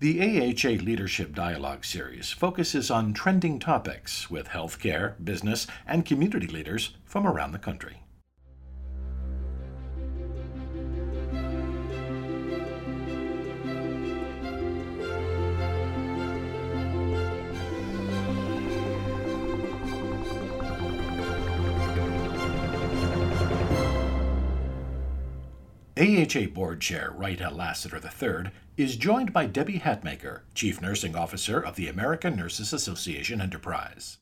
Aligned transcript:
The 0.00 0.20
AHA 0.20 0.84
Leadership 0.84 1.34
Dialogue 1.34 1.84
series 1.84 2.30
focuses 2.30 2.88
on 2.88 3.12
trending 3.12 3.58
topics 3.58 4.30
with 4.30 4.50
healthcare, 4.50 5.14
business, 5.24 5.66
and 5.88 6.06
community 6.06 6.46
leaders 6.46 6.94
from 7.04 7.26
around 7.26 7.50
the 7.50 7.58
country. 7.58 8.04
AHA 26.28 26.48
Board 26.48 26.82
Chair 26.82 27.14
L. 27.40 27.52
Lassiter 27.52 27.96
III 27.96 28.50
is 28.76 28.96
joined 28.96 29.32
by 29.32 29.46
Debbie 29.46 29.80
Hatmaker, 29.80 30.40
Chief 30.54 30.78
Nursing 30.82 31.16
Officer 31.16 31.58
of 31.58 31.76
the 31.76 31.88
American 31.88 32.36
Nurses 32.36 32.74
Association 32.74 33.40
Enterprise. 33.40 34.18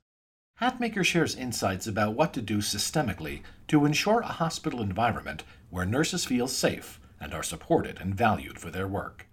Hatmaker 0.61 1.05
shares 1.05 1.35
insights 1.35 1.87
about 1.87 2.15
what 2.15 2.33
to 2.35 2.43
do 2.43 2.59
systemically 2.59 3.43
to 3.67 3.85
ensure 3.85 4.21
a 4.21 4.27
hospital 4.27 4.83
environment 4.83 5.43
where 5.71 5.85
nurses 5.85 6.25
feel 6.25 6.47
safe 6.47 7.01
and 7.21 7.35
are 7.35 7.43
supported 7.43 7.99
and 8.01 8.15
valued 8.15 8.61
for 8.61 8.71
their 8.71 8.87
work. 8.87 9.27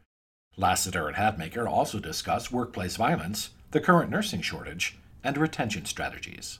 Lassiter 0.57 1.07
and 1.07 1.15
Hatmaker 1.15 1.69
also 1.69 1.99
discuss 1.99 2.51
workplace 2.51 2.95
violence, 2.95 3.51
the 3.69 3.81
current 3.81 4.09
nursing 4.09 4.41
shortage, 4.41 4.97
and 5.23 5.37
retention 5.37 5.85
strategies. 5.85 6.57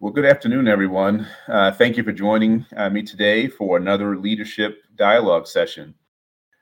Well, 0.00 0.12
good 0.12 0.26
afternoon, 0.26 0.68
everyone. 0.68 1.26
Uh, 1.48 1.72
thank 1.72 1.96
you 1.96 2.02
for 2.02 2.12
joining 2.12 2.66
uh, 2.76 2.90
me 2.90 3.02
today 3.02 3.48
for 3.48 3.78
another 3.78 4.18
leadership 4.18 4.83
dialogue 4.96 5.46
session. 5.46 5.94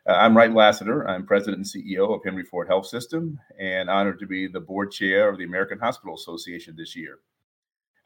Uh, 0.08 0.12
I'm 0.12 0.36
Wright 0.36 0.52
Lassiter. 0.52 1.06
I'm 1.08 1.26
president 1.26 1.58
and 1.58 1.84
CEO 1.84 2.14
of 2.14 2.24
Henry 2.24 2.44
Ford 2.44 2.66
Health 2.66 2.86
System 2.86 3.38
and 3.58 3.90
honored 3.90 4.18
to 4.20 4.26
be 4.26 4.46
the 4.46 4.60
board 4.60 4.90
chair 4.90 5.28
of 5.28 5.38
the 5.38 5.44
American 5.44 5.78
Hospital 5.78 6.14
Association 6.14 6.74
this 6.76 6.96
year. 6.96 7.18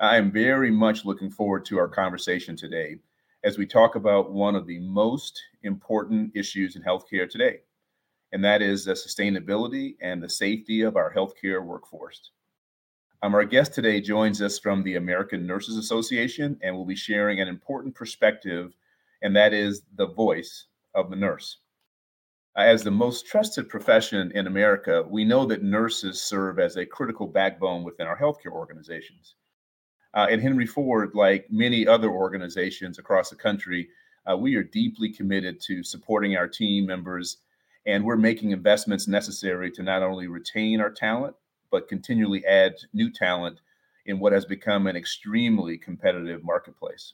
I 0.01 0.17
am 0.17 0.31
very 0.31 0.71
much 0.71 1.05
looking 1.05 1.31
forward 1.31 1.65
to 1.67 1.79
our 1.79 1.89
conversation 1.89 2.57
today 2.57 2.97
as 3.45 3.57
we 3.57 3.67
talk 3.67 3.95
about 3.95 4.33
one 4.33 4.57
of 4.57 4.67
the 4.67 4.81
most 4.81 5.41
important 5.63 6.33
issues 6.35 6.77
in 6.77 6.83
healthcare 6.83 7.31
today, 7.31 7.61
and 8.33 8.45
that 8.45 8.61
is 8.61 8.85
the 8.85 8.93
sustainability 8.93 9.97
and 10.03 10.23
the 10.23 10.29
safety 10.29 10.83
of 10.83 10.97
our 10.97 11.15
healthcare 11.15 11.65
workforce. 11.65 12.33
Um, 13.23 13.35
our 13.35 13.45
guest 13.45 13.73
today 13.73 14.01
joins 14.01 14.43
us 14.43 14.59
from 14.59 14.83
the 14.83 14.97
American 14.97 15.47
Nurses 15.47 15.79
Association 15.79 16.59
and 16.63 16.77
will 16.77 16.85
be 16.85 16.97
sharing 16.97 17.41
an 17.41 17.49
important 17.49 17.95
perspective, 17.95 18.75
and 19.23 19.35
that 19.37 19.53
is 19.53 19.83
the 19.97 20.07
voice 20.07 20.67
of 20.95 21.11
the 21.11 21.17
nurse. 21.17 21.59
As 22.57 22.83
the 22.83 22.91
most 22.91 23.27
trusted 23.27 23.69
profession 23.69 24.33
in 24.35 24.47
America, 24.47 25.05
we 25.09 25.25
know 25.25 25.45
that 25.47 25.63
nurses 25.63 26.23
serve 26.23 26.59
as 26.59 26.77
a 26.77 26.87
critical 26.87 27.27
backbone 27.27 27.85
within 27.85 28.07
our 28.07 28.19
healthcare 28.19 28.53
organizations. 28.53 29.35
Uh, 30.15 30.27
and 30.31 30.41
Henry 30.41 30.67
Ford, 30.67 31.11
like 31.15 31.47
many 31.51 31.87
other 31.87 32.09
organizations 32.09 32.99
across 32.99 33.29
the 33.29 33.37
country, 33.37 33.89
uh, 34.31 34.37
we 34.37 34.55
are 34.57 34.63
deeply 34.63 35.13
committed 35.13 35.61
to 35.61 35.83
supporting 35.83 36.37
our 36.37 36.49
team 36.49 36.87
members, 36.87 37.37
and 37.85 38.03
we're 38.03 38.17
making 38.17 38.53
investments 38.53 39.07
necessary 39.07 39.71
to 39.71 39.83
not 39.83 40.03
only 40.03 40.27
retain 40.27 40.81
our 40.81 40.91
talent, 40.91 41.37
but 41.71 41.89
continually 41.89 42.45
add 42.47 42.75
new 42.95 43.13
talent 43.13 43.61
in 44.07 44.19
what 44.19 44.33
has 44.33 44.47
become 44.47 44.87
an 44.87 44.97
extremely 44.97 45.77
competitive 45.77 46.43
marketplace. 46.43 47.13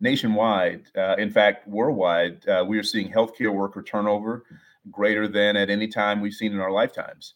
Nationwide, 0.00 0.86
uh, 0.96 1.16
in 1.18 1.30
fact, 1.30 1.66
worldwide, 1.66 2.46
uh, 2.48 2.64
we 2.66 2.78
are 2.78 2.84
seeing 2.84 3.10
healthcare 3.12 3.52
worker 3.52 3.82
turnover 3.82 4.44
greater 4.90 5.26
than 5.26 5.56
at 5.56 5.70
any 5.70 5.88
time 5.88 6.20
we've 6.20 6.34
seen 6.34 6.52
in 6.52 6.60
our 6.60 6.70
lifetimes. 6.70 7.34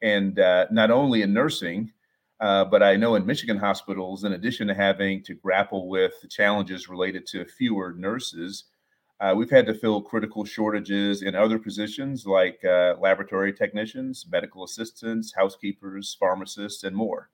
And 0.00 0.38
uh, 0.38 0.66
not 0.70 0.90
only 0.90 1.22
in 1.22 1.32
nursing, 1.32 1.92
uh, 2.40 2.64
but 2.64 2.82
I 2.84 2.96
know 2.96 3.16
in 3.16 3.26
Michigan 3.26 3.58
hospitals, 3.58 4.22
in 4.22 4.32
addition 4.32 4.68
to 4.68 4.74
having 4.74 5.22
to 5.24 5.34
grapple 5.34 5.88
with 5.88 6.12
the 6.22 6.28
challenges 6.28 6.88
related 6.88 7.26
to 7.28 7.44
fewer 7.44 7.92
nurses, 7.94 8.64
uh, 9.20 9.34
we've 9.36 9.50
had 9.50 9.66
to 9.66 9.74
fill 9.74 10.00
critical 10.00 10.44
shortages 10.44 11.22
in 11.22 11.34
other 11.34 11.58
positions 11.58 12.24
like 12.24 12.64
uh, 12.64 12.94
laboratory 13.00 13.52
technicians, 13.52 14.24
medical 14.30 14.62
assistants, 14.62 15.34
housekeepers, 15.34 16.16
pharmacists, 16.20 16.84
and 16.84 16.94
more. 16.94 17.30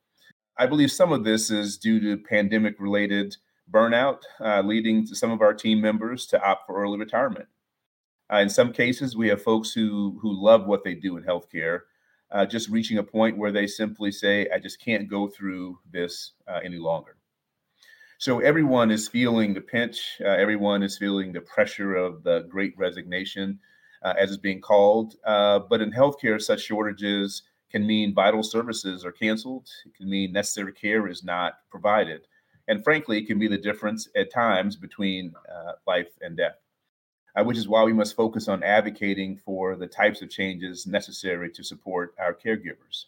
I 0.56 0.66
believe 0.66 0.90
some 0.90 1.12
of 1.12 1.24
this 1.24 1.50
is 1.50 1.76
due 1.76 2.00
to 2.00 2.16
pandemic 2.16 2.76
related 2.78 3.36
burnout, 3.70 4.22
uh, 4.40 4.60
leading 4.60 5.06
to 5.06 5.14
some 5.14 5.30
of 5.30 5.40
our 5.40 5.54
team 5.54 5.80
members 5.80 6.26
to 6.26 6.42
opt 6.42 6.66
for 6.66 6.82
early 6.82 6.98
retirement. 6.98 7.46
Uh, 8.32 8.38
in 8.38 8.48
some 8.48 8.72
cases, 8.72 9.16
we 9.16 9.28
have 9.28 9.42
folks 9.42 9.72
who, 9.72 10.18
who 10.20 10.32
love 10.32 10.66
what 10.66 10.84
they 10.84 10.94
do 10.94 11.16
in 11.16 11.22
healthcare, 11.22 11.80
uh, 12.30 12.46
just 12.46 12.68
reaching 12.68 12.98
a 12.98 13.02
point 13.02 13.36
where 13.36 13.52
they 13.52 13.66
simply 13.66 14.10
say, 14.10 14.48
I 14.54 14.58
just 14.58 14.80
can't 14.80 15.08
go 15.08 15.28
through 15.28 15.78
this 15.92 16.32
uh, 16.48 16.60
any 16.64 16.78
longer. 16.78 17.16
So 18.18 18.40
everyone 18.40 18.90
is 18.90 19.08
feeling 19.08 19.52
the 19.52 19.60
pinch. 19.60 20.16
Uh, 20.20 20.28
everyone 20.28 20.82
is 20.82 20.96
feeling 20.96 21.32
the 21.32 21.42
pressure 21.42 21.94
of 21.94 22.22
the 22.22 22.46
great 22.48 22.72
resignation, 22.78 23.58
uh, 24.02 24.14
as 24.18 24.30
it's 24.30 24.40
being 24.40 24.60
called. 24.60 25.16
But 25.24 25.80
in 25.82 25.92
healthcare, 25.92 26.40
such 26.40 26.62
shortages 26.62 27.42
can 27.70 27.86
mean 27.86 28.14
vital 28.14 28.42
services 28.42 29.04
are 29.04 29.12
canceled. 29.12 29.68
It 29.84 29.94
can 29.94 30.08
mean 30.08 30.32
necessary 30.32 30.72
care 30.72 31.08
is 31.08 31.24
not 31.24 31.54
provided. 31.70 32.26
And 32.68 32.82
frankly, 32.82 33.18
it 33.18 33.26
can 33.26 33.38
be 33.38 33.48
the 33.48 33.58
difference 33.58 34.08
at 34.16 34.32
times 34.32 34.76
between 34.76 35.34
uh, 35.52 35.72
life 35.86 36.08
and 36.20 36.36
death, 36.36 36.56
uh, 37.36 37.44
which 37.44 37.58
is 37.58 37.68
why 37.68 37.84
we 37.84 37.92
must 37.92 38.16
focus 38.16 38.48
on 38.48 38.62
advocating 38.62 39.36
for 39.44 39.76
the 39.76 39.86
types 39.86 40.22
of 40.22 40.30
changes 40.30 40.86
necessary 40.86 41.50
to 41.50 41.62
support 41.62 42.14
our 42.18 42.34
caregivers. 42.34 43.06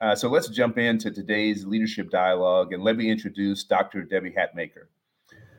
Uh, 0.00 0.14
so 0.14 0.28
let's 0.28 0.48
jump 0.48 0.78
into 0.78 1.10
today's 1.10 1.66
leadership 1.66 2.08
dialogue 2.08 2.72
and 2.72 2.84
let 2.84 2.96
me 2.96 3.10
introduce 3.10 3.64
Dr. 3.64 4.02
Debbie 4.02 4.32
Hatmaker. 4.32 4.86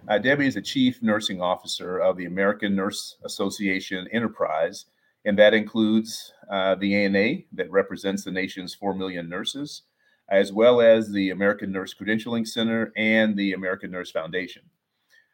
Uh, 0.07 0.17
Debbie 0.17 0.47
is 0.47 0.55
the 0.55 0.61
Chief 0.61 1.03
Nursing 1.03 1.41
Officer 1.41 1.99
of 1.99 2.15
the 2.15 2.25
American 2.25 2.73
Nurse 2.73 3.17
Association 3.25 4.07
Enterprise, 4.13 4.85
and 5.25 5.37
that 5.37 5.53
includes 5.53 6.33
uh, 6.49 6.75
the 6.75 6.95
ANA 6.95 7.41
that 7.51 7.69
represents 7.69 8.23
the 8.23 8.31
nation's 8.31 8.73
4 8.73 8.95
million 8.95 9.27
nurses, 9.27 9.83
as 10.29 10.53
well 10.53 10.81
as 10.81 11.11
the 11.11 11.31
American 11.31 11.71
Nurse 11.71 11.93
Credentialing 11.93 12.47
Center 12.47 12.91
and 12.95 13.35
the 13.35 13.53
American 13.53 13.91
Nurse 13.91 14.11
Foundation. 14.11 14.63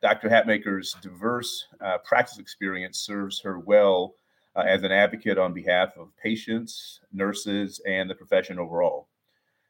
Dr. 0.01 0.29
Hatmaker's 0.29 0.95
diverse 1.01 1.65
uh, 1.81 1.97
practice 1.99 2.37
experience 2.37 2.99
serves 2.99 3.39
her 3.41 3.59
well 3.59 4.15
uh, 4.55 4.61
as 4.61 4.83
an 4.83 4.91
advocate 4.91 5.37
on 5.37 5.53
behalf 5.53 5.89
of 5.97 6.15
patients, 6.15 6.99
nurses, 7.11 7.81
and 7.87 8.09
the 8.09 8.15
profession 8.15 8.59
overall. 8.59 9.07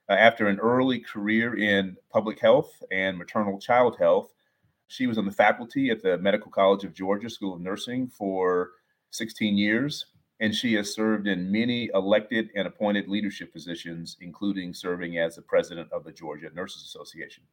Uh, 0.09 0.13
after 0.13 0.47
an 0.47 0.59
early 0.59 1.00
career 1.00 1.57
in 1.57 1.96
public 2.12 2.40
health 2.40 2.72
and 2.92 3.18
maternal 3.18 3.59
child 3.59 3.97
health, 3.97 4.34
she 4.88 5.07
was 5.07 5.18
on 5.18 5.25
the 5.25 5.31
faculty 5.31 5.90
at 5.90 6.03
the 6.03 6.18
Medical 6.19 6.52
College 6.52 6.84
of 6.84 6.94
Georgia 6.94 7.30
School 7.30 7.56
of 7.56 7.62
Nursing 7.62 8.07
for 8.07 8.72
16 9.12 9.57
years, 9.57 10.06
and 10.40 10.53
she 10.53 10.73
has 10.73 10.94
served 10.94 11.28
in 11.28 11.51
many 11.51 11.90
elected 11.94 12.50
and 12.56 12.68
appointed 12.68 13.07
leadership 13.07 13.53
positions, 13.53 14.18
including 14.22 14.73
serving 14.73 15.18
as 15.18 15.35
the 15.35 15.41
president 15.41 15.91
of 15.91 16.03
the 16.03 16.12
Georgia 16.12 16.50
Nurses 16.53 16.84
Association. 16.84 17.44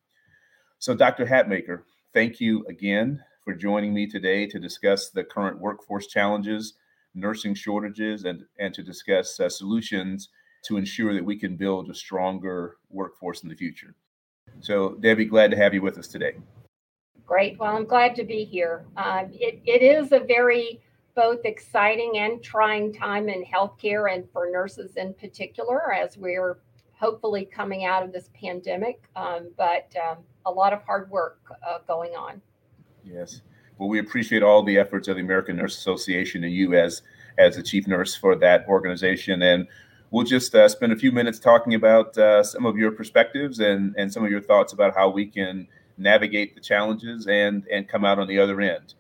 So, 0.79 0.95
Dr. 0.95 1.27
Hatmaker, 1.27 1.83
thank 2.13 2.41
you 2.41 2.65
again 2.67 3.23
for 3.45 3.55
joining 3.55 3.95
me 3.95 4.07
today 4.07 4.47
to 4.47 4.59
discuss 4.59 5.11
the 5.11 5.25
current 5.25 5.61
workforce 5.61 6.07
challenges 6.07 6.75
nursing 7.15 7.55
shortages 7.55 8.25
and, 8.25 8.45
and 8.59 8.73
to 8.75 8.83
discuss 8.83 9.39
uh, 9.39 9.49
solutions 9.49 10.29
to 10.65 10.77
ensure 10.77 11.13
that 11.15 11.25
we 11.25 11.37
can 11.37 11.57
build 11.57 11.91
a 11.91 11.95
stronger 11.95 12.77
workforce 12.89 13.43
in 13.43 13.49
the 13.49 13.55
future. 13.55 13.95
So, 14.61 14.95
Debbie, 15.01 15.25
glad 15.25 15.51
to 15.51 15.57
have 15.57 15.75
you 15.75 15.83
with 15.83 15.99
us 15.99 16.09
today. 16.09 16.35
Great. 17.27 17.59
Well, 17.59 17.77
I'm 17.77 17.87
glad 17.87 18.15
to 18.17 18.25
be 18.25 18.45
here. 18.45 18.85
Uh, 18.97 19.25
it, 19.33 19.61
it 19.65 19.83
is 19.83 20.13
a 20.13 20.21
very 20.21 20.81
both 21.15 21.45
exciting 21.45 22.19
and 22.19 22.43
trying 22.43 22.93
time 22.93 23.29
in 23.29 23.45
healthcare 23.45 24.13
and 24.13 24.25
for 24.33 24.51
nurses 24.51 24.97
in 24.97 25.13
particular 25.15 25.93
as 25.93 26.17
we're 26.17 26.59
hopefully 26.95 27.45
coming 27.45 27.85
out 27.85 28.03
of 28.03 28.13
this 28.13 28.31
pandemic, 28.41 29.09
um, 29.17 29.51
but 29.57 29.93
um, 30.09 30.19
a 30.47 30.51
lot 30.51 30.73
of 30.73 30.83
hard 30.85 31.11
work 31.11 31.41
uh, 31.69 31.79
going 31.87 32.13
on. 32.13 32.41
Yes. 33.05 33.43
Well, 33.79 33.89
we 33.89 33.99
appreciate 33.99 34.43
all 34.43 34.63
the 34.63 34.79
efforts 34.79 35.09
of 35.09 35.17
the 35.17 35.23
American 35.23 35.57
Nurse 35.57 35.77
Association 35.77 36.45
and 36.45 36.53
you 36.53 36.75
as 36.75 37.03
as 37.39 37.57
the 37.57 37.63
chief 37.63 37.87
nurse 37.87 38.15
for 38.15 38.37
that 38.37 38.67
organization. 38.69 39.43
And 39.43 39.67
we'll 40.11 40.25
just 40.25 40.55
uh, 40.55 40.69
spend 40.69 40.93
a 40.93 40.97
few 40.97 41.11
minutes 41.11 41.39
talking 41.39 41.75
about 41.75 42.17
uh, 42.17 42.45
some 42.45 42.67
of 42.67 42.77
your 42.77 42.93
perspectives 42.93 43.59
and 43.59 43.95
and 43.97 44.13
some 44.13 44.25
of 44.25 44.31
your 44.31 44.41
thoughts 44.41 44.73
about 44.73 44.95
how 44.95 45.09
we 45.09 45.27
can 45.27 45.67
navigate 45.99 46.55
the 46.55 46.61
challenges 46.61 47.27
and 47.27 47.67
and 47.73 47.89
come 47.89 48.05
out 48.05 48.19
on 48.19 48.29
the 48.29 48.39
other 48.39 48.61
end. 48.61 48.95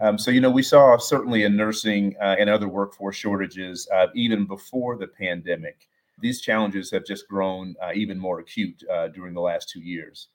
Um, 0.00 0.18
so 0.18 0.30
you 0.30 0.40
know 0.40 0.50
we 0.50 0.62
saw 0.62 0.96
certainly 0.96 1.44
in 1.44 1.56
nursing 1.56 2.16
uh, 2.20 2.36
and 2.38 2.50
other 2.50 2.68
workforce 2.68 3.16
shortages 3.16 3.88
uh, 3.94 4.08
even 4.14 4.46
before 4.46 4.96
the 4.96 5.06
pandemic. 5.06 5.88
These 6.20 6.40
challenges 6.40 6.90
have 6.90 7.04
just 7.04 7.28
grown 7.28 7.74
uh, 7.82 7.90
even 7.94 8.18
more 8.18 8.40
acute 8.40 8.82
uh, 8.92 9.08
during 9.08 9.34
the 9.34 9.40
last 9.40 9.68
two 9.68 9.80
years. 9.80 10.28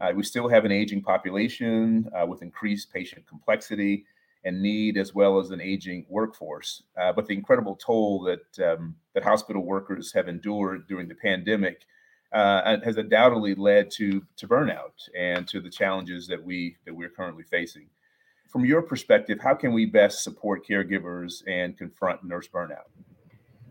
Uh, 0.00 0.12
we 0.14 0.22
still 0.22 0.48
have 0.48 0.64
an 0.64 0.72
aging 0.72 1.02
population 1.02 2.08
uh, 2.14 2.26
with 2.26 2.42
increased 2.42 2.92
patient 2.92 3.26
complexity, 3.26 4.04
and 4.44 4.62
need, 4.62 4.96
as 4.96 5.14
well 5.14 5.40
as 5.40 5.50
an 5.50 5.60
aging 5.60 6.06
workforce. 6.08 6.84
But 6.94 7.26
the 7.26 7.34
incredible 7.34 7.74
toll 7.74 8.22
that 8.22 8.72
um, 8.72 8.94
that 9.14 9.24
hospital 9.24 9.64
workers 9.64 10.12
have 10.12 10.28
endured 10.28 10.86
during 10.86 11.08
the 11.08 11.16
pandemic 11.16 11.84
has 12.32 12.96
undoubtedly 12.96 13.56
led 13.56 13.90
to 13.92 14.22
to 14.36 14.46
burnout 14.46 15.08
and 15.18 15.48
to 15.48 15.60
the 15.60 15.70
challenges 15.70 16.28
that 16.28 16.42
we 16.42 16.76
that 16.84 16.94
we're 16.94 17.10
currently 17.10 17.42
facing. 17.42 17.88
From 18.48 18.64
your 18.64 18.80
perspective, 18.80 19.38
how 19.40 19.54
can 19.54 19.72
we 19.74 19.84
best 19.84 20.22
support 20.22 20.66
caregivers 20.66 21.42
and 21.46 21.76
confront 21.76 22.24
nurse 22.24 22.48
burnout? 22.48 22.88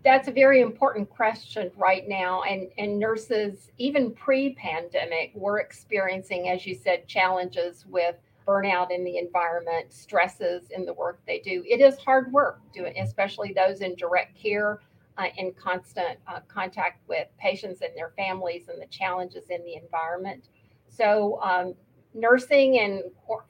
That's 0.03 0.27
a 0.27 0.31
very 0.31 0.61
important 0.61 1.09
question 1.09 1.71
right 1.75 2.07
now. 2.07 2.43
And, 2.43 2.69
and 2.77 2.99
nurses, 2.99 3.71
even 3.79 4.13
pre 4.13 4.53
pandemic, 4.53 5.31
were 5.33 5.59
experiencing, 5.59 6.49
as 6.49 6.65
you 6.65 6.75
said, 6.75 7.07
challenges 7.07 7.85
with 7.87 8.15
burnout 8.47 8.91
in 8.91 9.03
the 9.03 9.17
environment, 9.17 9.91
stresses 9.91 10.69
in 10.69 10.85
the 10.85 10.93
work 10.93 11.19
they 11.25 11.39
do. 11.39 11.63
It 11.67 11.81
is 11.81 11.97
hard 11.97 12.31
work, 12.31 12.61
doing, 12.71 12.93
especially 12.99 13.53
those 13.53 13.81
in 13.81 13.95
direct 13.95 14.39
care, 14.41 14.79
uh, 15.17 15.25
in 15.37 15.53
constant 15.53 16.19
uh, 16.27 16.39
contact 16.47 17.01
with 17.09 17.27
patients 17.39 17.81
and 17.81 17.91
their 17.95 18.13
families, 18.15 18.69
and 18.69 18.81
the 18.81 18.87
challenges 18.87 19.49
in 19.49 19.65
the 19.65 19.75
environment. 19.75 20.49
So, 20.87 21.41
um, 21.41 21.73
nursing 22.17 22.79
and 22.79 23.03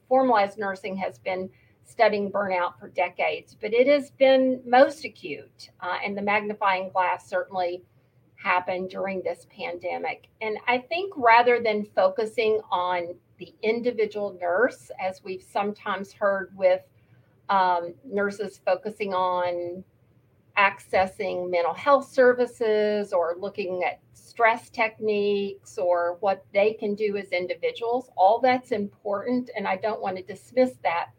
formalized 0.08 0.58
nursing 0.58 0.96
has 0.96 1.18
been 1.18 1.50
studying 1.84 2.30
burnout 2.30 2.78
for 2.78 2.88
decades, 2.88 3.56
but 3.60 3.72
it 3.72 3.86
has 3.86 4.10
been 4.12 4.60
most 4.66 5.04
acute, 5.04 5.70
uh, 5.80 5.96
and 6.04 6.16
the 6.16 6.22
magnifying 6.22 6.90
glass 6.90 7.28
certainly 7.28 7.82
happened 8.36 8.90
during 8.90 9.22
this 9.22 9.46
pandemic. 9.50 10.28
And 10.40 10.58
I 10.68 10.78
think 10.78 11.12
rather 11.16 11.60
than 11.60 11.84
focusing 11.96 12.60
on 12.70 13.14
the 13.38 13.52
individual 13.62 14.36
nurse, 14.40 14.90
as 15.00 15.22
we've 15.24 15.42
sometimes 15.42 16.12
heard 16.12 16.52
with 16.56 16.82
um, 17.48 17.94
nurses 18.04 18.60
focusing 18.64 19.14
on 19.14 19.82
accessing 20.58 21.50
mental 21.50 21.74
health 21.74 22.10
services 22.10 23.12
or 23.12 23.36
looking 23.38 23.84
at 23.84 24.00
stress 24.12 24.68
techniques 24.70 25.78
or 25.78 26.16
what 26.20 26.44
they 26.52 26.72
can 26.72 26.94
do 26.94 27.16
as 27.16 27.28
individuals. 27.30 28.10
All 28.16 28.40
that's 28.40 28.72
important, 28.72 29.50
and 29.56 29.66
I 29.66 29.76
don't 29.76 30.02
want 30.02 30.16
to 30.16 30.22
dismiss 30.22 30.72
that. 30.82 31.10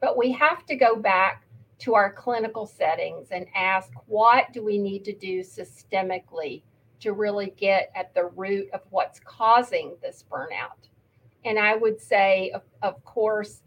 But 0.00 0.18
we 0.18 0.32
have 0.32 0.66
to 0.66 0.76
go 0.76 0.96
back 0.96 1.44
to 1.80 1.94
our 1.94 2.12
clinical 2.12 2.66
settings 2.66 3.28
and 3.30 3.46
ask 3.54 3.90
what 4.06 4.52
do 4.52 4.64
we 4.64 4.78
need 4.78 5.04
to 5.04 5.12
do 5.12 5.40
systemically 5.40 6.62
to 7.00 7.12
really 7.12 7.52
get 7.56 7.90
at 7.96 8.14
the 8.14 8.26
root 8.36 8.68
of 8.72 8.80
what's 8.90 9.20
causing 9.20 9.96
this 10.00 10.24
burnout. 10.30 10.88
And 11.44 11.58
I 11.58 11.74
would 11.74 12.00
say, 12.00 12.52
of, 12.54 12.62
of 12.82 13.04
course, 13.04 13.62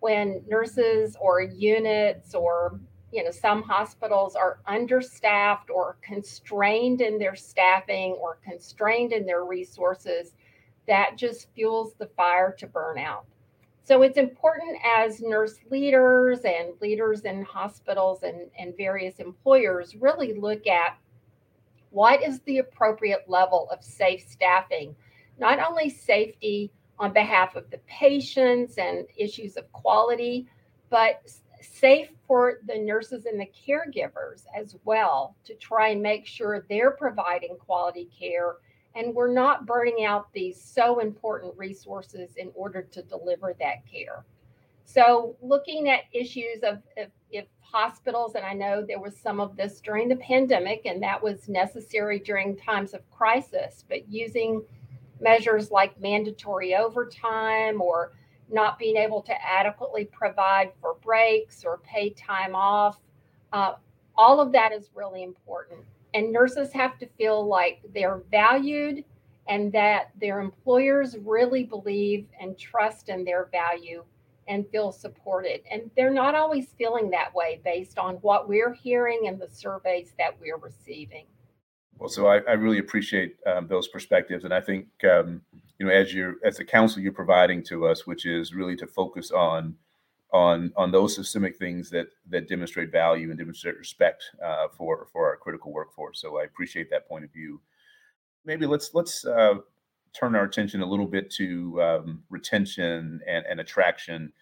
when 0.00 0.42
nurses 0.48 1.16
or 1.20 1.42
units 1.42 2.34
or 2.34 2.80
you 3.12 3.22
know 3.22 3.30
some 3.30 3.62
hospitals 3.62 4.34
are 4.34 4.60
understaffed 4.66 5.70
or 5.70 5.96
constrained 6.02 7.00
in 7.00 7.18
their 7.18 7.36
staffing 7.36 8.12
or 8.12 8.38
constrained 8.44 9.12
in 9.12 9.26
their 9.26 9.44
resources 9.44 10.32
that 10.88 11.16
just 11.16 11.48
fuels 11.54 11.94
the 11.98 12.06
fire 12.16 12.52
to 12.58 12.66
burn 12.66 12.98
out. 12.98 13.24
So 13.84 14.02
it's 14.02 14.16
important 14.16 14.78
as 14.84 15.20
nurse 15.20 15.58
leaders 15.70 16.40
and 16.44 16.72
leaders 16.80 17.22
in 17.22 17.42
hospitals 17.42 18.22
and, 18.22 18.50
and 18.58 18.76
various 18.76 19.18
employers 19.18 19.94
really 19.96 20.34
look 20.34 20.66
at 20.66 20.96
what 21.90 22.22
is 22.22 22.40
the 22.40 22.58
appropriate 22.58 23.24
level 23.28 23.68
of 23.70 23.84
safe 23.84 24.24
staffing 24.26 24.94
not 25.38 25.58
only 25.58 25.90
safety 25.90 26.70
on 26.98 27.12
behalf 27.12 27.56
of 27.56 27.68
the 27.70 27.78
patients 27.86 28.78
and 28.78 29.06
issues 29.16 29.56
of 29.56 29.70
quality 29.72 30.46
but 30.88 31.22
safe 31.62 32.10
for 32.26 32.58
the 32.66 32.78
nurses 32.78 33.26
and 33.26 33.40
the 33.40 33.50
caregivers 33.66 34.44
as 34.56 34.76
well 34.84 35.36
to 35.44 35.54
try 35.54 35.88
and 35.88 36.02
make 36.02 36.26
sure 36.26 36.64
they're 36.68 36.90
providing 36.92 37.56
quality 37.56 38.08
care 38.18 38.56
and 38.94 39.14
we're 39.14 39.32
not 39.32 39.66
burning 39.66 40.04
out 40.04 40.32
these 40.32 40.60
so 40.60 41.00
important 41.00 41.56
resources 41.56 42.36
in 42.36 42.50
order 42.54 42.82
to 42.82 43.02
deliver 43.02 43.54
that 43.58 43.86
care. 43.90 44.24
So, 44.84 45.36
looking 45.40 45.88
at 45.88 46.00
issues 46.12 46.62
of 46.62 46.82
if, 46.96 47.08
if, 47.30 47.46
hospitals, 47.60 48.34
and 48.34 48.44
I 48.44 48.52
know 48.52 48.84
there 48.86 49.00
was 49.00 49.16
some 49.16 49.40
of 49.40 49.56
this 49.56 49.80
during 49.80 50.06
the 50.06 50.16
pandemic, 50.16 50.82
and 50.84 51.02
that 51.02 51.22
was 51.22 51.48
necessary 51.48 52.18
during 52.18 52.54
times 52.54 52.92
of 52.92 53.10
crisis, 53.10 53.82
but 53.88 54.06
using 54.10 54.62
measures 55.20 55.70
like 55.70 55.98
mandatory 55.98 56.74
overtime 56.74 57.80
or 57.80 58.12
not 58.50 58.78
being 58.78 58.96
able 58.96 59.22
to 59.22 59.32
adequately 59.42 60.04
provide 60.04 60.72
for 60.80 60.94
breaks 61.02 61.64
or 61.64 61.78
pay 61.78 62.10
time 62.10 62.54
off. 62.54 62.98
Uh, 63.52 63.74
all 64.16 64.40
of 64.40 64.52
that 64.52 64.72
is 64.72 64.90
really 64.94 65.22
important. 65.22 65.80
And 66.14 66.32
nurses 66.32 66.72
have 66.72 66.98
to 66.98 67.06
feel 67.18 67.46
like 67.46 67.80
they're 67.94 68.22
valued 68.30 69.04
and 69.48 69.72
that 69.72 70.10
their 70.20 70.40
employers 70.40 71.16
really 71.18 71.64
believe 71.64 72.26
and 72.40 72.56
trust 72.56 73.08
in 73.08 73.24
their 73.24 73.46
value 73.46 74.04
and 74.48 74.68
feel 74.70 74.92
supported. 74.92 75.62
And 75.70 75.90
they're 75.96 76.12
not 76.12 76.34
always 76.34 76.68
feeling 76.76 77.10
that 77.10 77.34
way 77.34 77.60
based 77.64 77.98
on 77.98 78.16
what 78.16 78.48
we're 78.48 78.74
hearing 78.74 79.22
and 79.26 79.40
the 79.40 79.48
surveys 79.48 80.14
that 80.18 80.38
we're 80.40 80.58
receiving. 80.58 81.26
Well, 82.02 82.08
so 82.08 82.26
I, 82.26 82.38
I 82.48 82.54
really 82.54 82.78
appreciate 82.78 83.36
um, 83.46 83.68
those 83.68 83.86
perspectives, 83.86 84.42
and 84.42 84.52
I 84.52 84.60
think 84.60 84.88
um, 85.08 85.40
you 85.78 85.86
know 85.86 85.92
as 85.92 86.12
you 86.12 86.34
as 86.44 86.56
the 86.56 86.64
counsel 86.64 87.00
you're 87.00 87.12
providing 87.12 87.62
to 87.66 87.86
us, 87.86 88.08
which 88.08 88.26
is 88.26 88.52
really 88.52 88.74
to 88.78 88.88
focus 88.88 89.30
on 89.30 89.76
on 90.32 90.72
on 90.76 90.90
those 90.90 91.14
systemic 91.14 91.58
things 91.58 91.90
that 91.90 92.08
that 92.28 92.48
demonstrate 92.48 92.90
value 92.90 93.28
and 93.30 93.38
demonstrate 93.38 93.78
respect 93.78 94.24
uh, 94.44 94.66
for 94.76 95.06
for 95.12 95.28
our 95.28 95.36
critical 95.36 95.72
workforce. 95.72 96.20
So 96.20 96.40
I 96.40 96.42
appreciate 96.42 96.90
that 96.90 97.08
point 97.08 97.24
of 97.24 97.30
view. 97.30 97.60
Maybe 98.44 98.66
let's 98.66 98.92
let's 98.94 99.24
uh, 99.24 99.58
turn 100.12 100.34
our 100.34 100.42
attention 100.42 100.82
a 100.82 100.86
little 100.86 101.06
bit 101.06 101.30
to 101.34 101.80
um, 101.80 102.24
retention 102.30 103.20
and, 103.28 103.46
and 103.46 103.60
attraction 103.60 104.32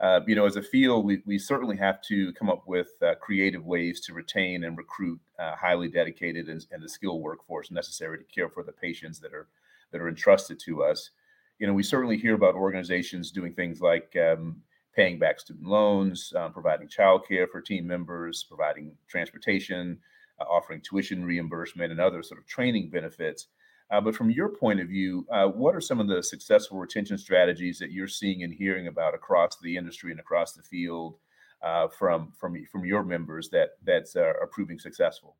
uh, 0.00 0.20
you 0.26 0.36
know, 0.36 0.46
as 0.46 0.56
a 0.56 0.62
field, 0.62 1.04
we, 1.04 1.22
we 1.26 1.38
certainly 1.38 1.76
have 1.76 2.00
to 2.02 2.32
come 2.34 2.48
up 2.48 2.62
with 2.66 2.90
uh, 3.02 3.14
creative 3.20 3.64
ways 3.64 4.00
to 4.00 4.12
retain 4.12 4.62
and 4.64 4.78
recruit 4.78 5.18
uh, 5.40 5.56
highly 5.56 5.88
dedicated 5.88 6.48
and, 6.48 6.64
and, 6.70 6.82
the 6.82 6.88
skilled 6.88 7.20
workforce 7.20 7.72
necessary 7.72 8.18
to 8.18 8.24
care 8.24 8.48
for 8.48 8.62
the 8.62 8.72
patients 8.72 9.18
that 9.18 9.34
are 9.34 9.48
that 9.90 10.00
are 10.00 10.08
entrusted 10.08 10.60
to 10.60 10.84
us. 10.84 11.10
You 11.58 11.66
know, 11.66 11.72
we 11.72 11.82
certainly 11.82 12.16
hear 12.16 12.34
about 12.34 12.54
organizations 12.54 13.32
doing 13.32 13.54
things 13.54 13.80
like 13.80 14.14
um, 14.16 14.62
paying 14.94 15.18
back 15.18 15.40
student 15.40 15.66
loans, 15.66 16.32
um, 16.36 16.52
providing 16.52 16.88
childcare 16.88 17.48
for 17.50 17.60
team 17.60 17.86
members, 17.86 18.44
providing 18.44 18.92
transportation, 19.08 19.98
uh, 20.40 20.44
offering 20.44 20.80
tuition 20.80 21.24
reimbursement, 21.24 21.90
and 21.90 22.00
other 22.00 22.22
sort 22.22 22.38
of 22.38 22.46
training 22.46 22.90
benefits. 22.90 23.48
Uh, 23.90 24.00
but 24.00 24.14
from 24.14 24.30
your 24.30 24.50
point 24.50 24.80
of 24.80 24.88
view, 24.88 25.26
uh, 25.32 25.46
what 25.46 25.74
are 25.74 25.80
some 25.80 25.98
of 25.98 26.08
the 26.08 26.22
successful 26.22 26.78
retention 26.78 27.16
strategies 27.16 27.78
that 27.78 27.90
you're 27.90 28.06
seeing 28.06 28.42
and 28.42 28.52
hearing 28.52 28.86
about 28.86 29.14
across 29.14 29.56
the 29.62 29.76
industry 29.76 30.10
and 30.10 30.20
across 30.20 30.52
the 30.52 30.62
field 30.62 31.16
uh, 31.62 31.88
from 31.88 32.32
from 32.38 32.54
from 32.70 32.84
your 32.84 33.02
members 33.02 33.48
that 33.50 33.70
that's 33.84 34.14
uh, 34.14 34.20
are 34.20 34.48
proving 34.52 34.78
successful? 34.78 35.36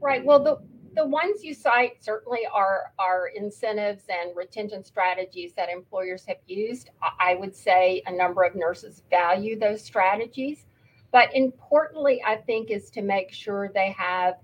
Right. 0.00 0.24
Well, 0.24 0.42
the 0.42 0.58
the 0.94 1.06
ones 1.06 1.42
you 1.42 1.54
cite 1.54 2.02
certainly 2.02 2.46
are 2.52 2.92
are 2.98 3.28
incentives 3.34 4.04
and 4.08 4.36
retention 4.36 4.84
strategies 4.84 5.54
that 5.54 5.68
employers 5.70 6.24
have 6.26 6.38
used. 6.46 6.90
I 7.18 7.34
would 7.34 7.54
say 7.54 8.02
a 8.06 8.12
number 8.12 8.42
of 8.42 8.54
nurses 8.54 9.02
value 9.10 9.58
those 9.58 9.82
strategies, 9.82 10.66
but 11.12 11.34
importantly, 11.34 12.22
I 12.24 12.36
think 12.36 12.70
is 12.70 12.90
to 12.90 13.02
make 13.02 13.32
sure 13.32 13.70
they 13.72 13.94
have 13.98 14.34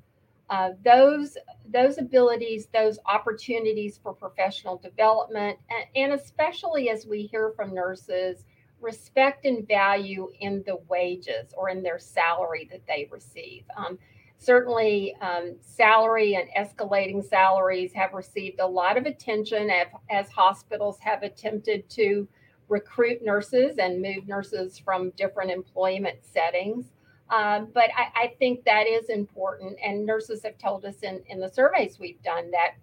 uh, 0.53 0.73
those 0.85 1.39
those 1.73 1.97
abilities, 1.97 2.69
those 2.75 2.99
opportunities 3.07 3.99
for 4.03 4.13
professional 4.13 4.77
development, 4.77 5.59
and, 5.71 6.13
and, 6.13 6.21
especially 6.21 6.91
as 6.91 7.07
we 7.07 7.23
hear 7.23 7.53
from 7.57 7.73
nurses, 7.73 8.45
respect 8.79 9.47
and 9.47 9.67
value 9.67 10.31
in 10.41 10.63
the 10.67 10.77
wages 10.89 11.55
or 11.57 11.71
in 11.71 11.83
their 11.83 11.99
salary 11.99 12.69
that 12.71 12.87
they 12.87 13.09
receive. 13.11 13.65
Um, 13.79 13.99
certainly, 14.37 15.17
um, 15.23 15.57
salary 15.63 16.35
and 16.35 16.51
escalating 16.55 17.25
salaries 17.25 17.95
have 17.95 18.13
received 18.13 18.61
a 18.61 18.67
lot 18.67 18.99
of 18.99 19.07
attention 19.07 19.71
as, 19.71 19.87
as 20.11 20.29
hospitals 20.31 20.99
have 21.01 21.23
attempted 21.23 21.89
to 21.91 22.29
recruit 22.69 23.25
nurses 23.25 23.79
and 23.79 24.03
move 24.03 24.29
nurses 24.29 24.79
from 24.79 25.13
different 25.17 25.51
employment 25.51 26.19
settings. 26.21 26.93
Um, 27.31 27.69
but 27.73 27.91
I, 27.97 28.25
I, 28.25 28.35
think 28.39 28.65
that 28.65 28.87
is 28.87 29.09
important. 29.09 29.79
And 29.83 30.05
nurses 30.05 30.43
have 30.43 30.59
told 30.59 30.85
us 30.85 30.97
in, 31.03 31.23
in 31.29 31.41
the 31.41 31.49
surveys 31.49 31.99
we've 31.99 32.23
done 32.23 32.51
that 32.51 32.75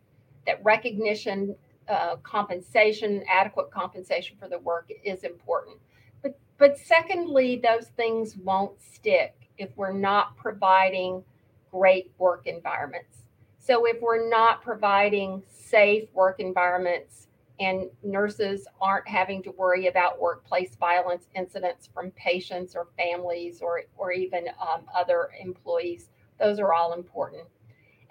that 0.48 0.64
recognition, 0.64 1.56
uh, 1.88 2.16
compensation, 2.18 3.24
adequate 3.30 3.70
compensation 3.70 4.38
for 4.40 4.48
the 4.48 4.58
work 4.60 4.90
is 5.04 5.24
important. 5.24 5.78
But 6.24 6.38
but 6.58 6.78
secondly, 6.78 7.62
those 7.64 7.88
things 7.90 8.38
won't 8.38 8.82
stick 8.82 9.36
if 9.58 9.70
we're 9.76 9.94
not 9.94 10.36
providing 10.36 11.24
great 11.72 12.12
work 12.18 12.48
environments. 12.48 13.18
So 13.60 13.86
if 13.86 14.02
we're 14.02 14.28
not 14.30 14.64
providing 14.64 15.44
safe 15.48 16.12
work 16.14 16.40
environments 16.40 17.28
and 17.60 17.90
nurses 18.04 18.68
aren't 18.82 19.08
having 19.08 19.44
to 19.44 19.52
worry 19.52 19.88
about 19.88 20.20
workplace 20.20 20.76
violence 20.76 21.28
incidents 21.36 21.90
from 21.94 22.12
patients 22.12 22.76
or 22.76 22.88
families 22.98 23.62
or, 23.62 23.84
or 23.98 24.12
even 24.12 24.48
um, 24.62 24.84
other 24.96 25.32
employees. 25.42 26.10
Those 26.40 26.60
are 26.60 26.74
all 26.74 26.94
important. 26.94 27.44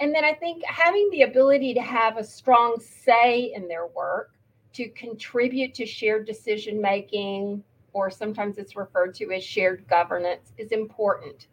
And 0.00 0.14
then 0.14 0.24
I 0.24 0.34
think 0.34 0.62
having 0.64 1.08
the 1.10 1.22
ability 1.22 1.74
to 1.74 1.82
have 1.82 2.18
a 2.18 2.24
strong 2.24 2.78
say 2.78 3.52
in 3.54 3.66
their 3.68 3.86
work, 3.86 4.32
to 4.74 4.88
contribute 4.90 5.74
to 5.74 5.86
shared 5.86 6.26
decision 6.26 6.80
making, 6.80 7.64
or 7.94 8.10
sometimes 8.10 8.58
it's 8.58 8.76
referred 8.76 9.14
to 9.14 9.32
as 9.32 9.42
shared 9.42 9.88
governance, 9.88 10.52
is 10.58 10.70
important 10.72 11.48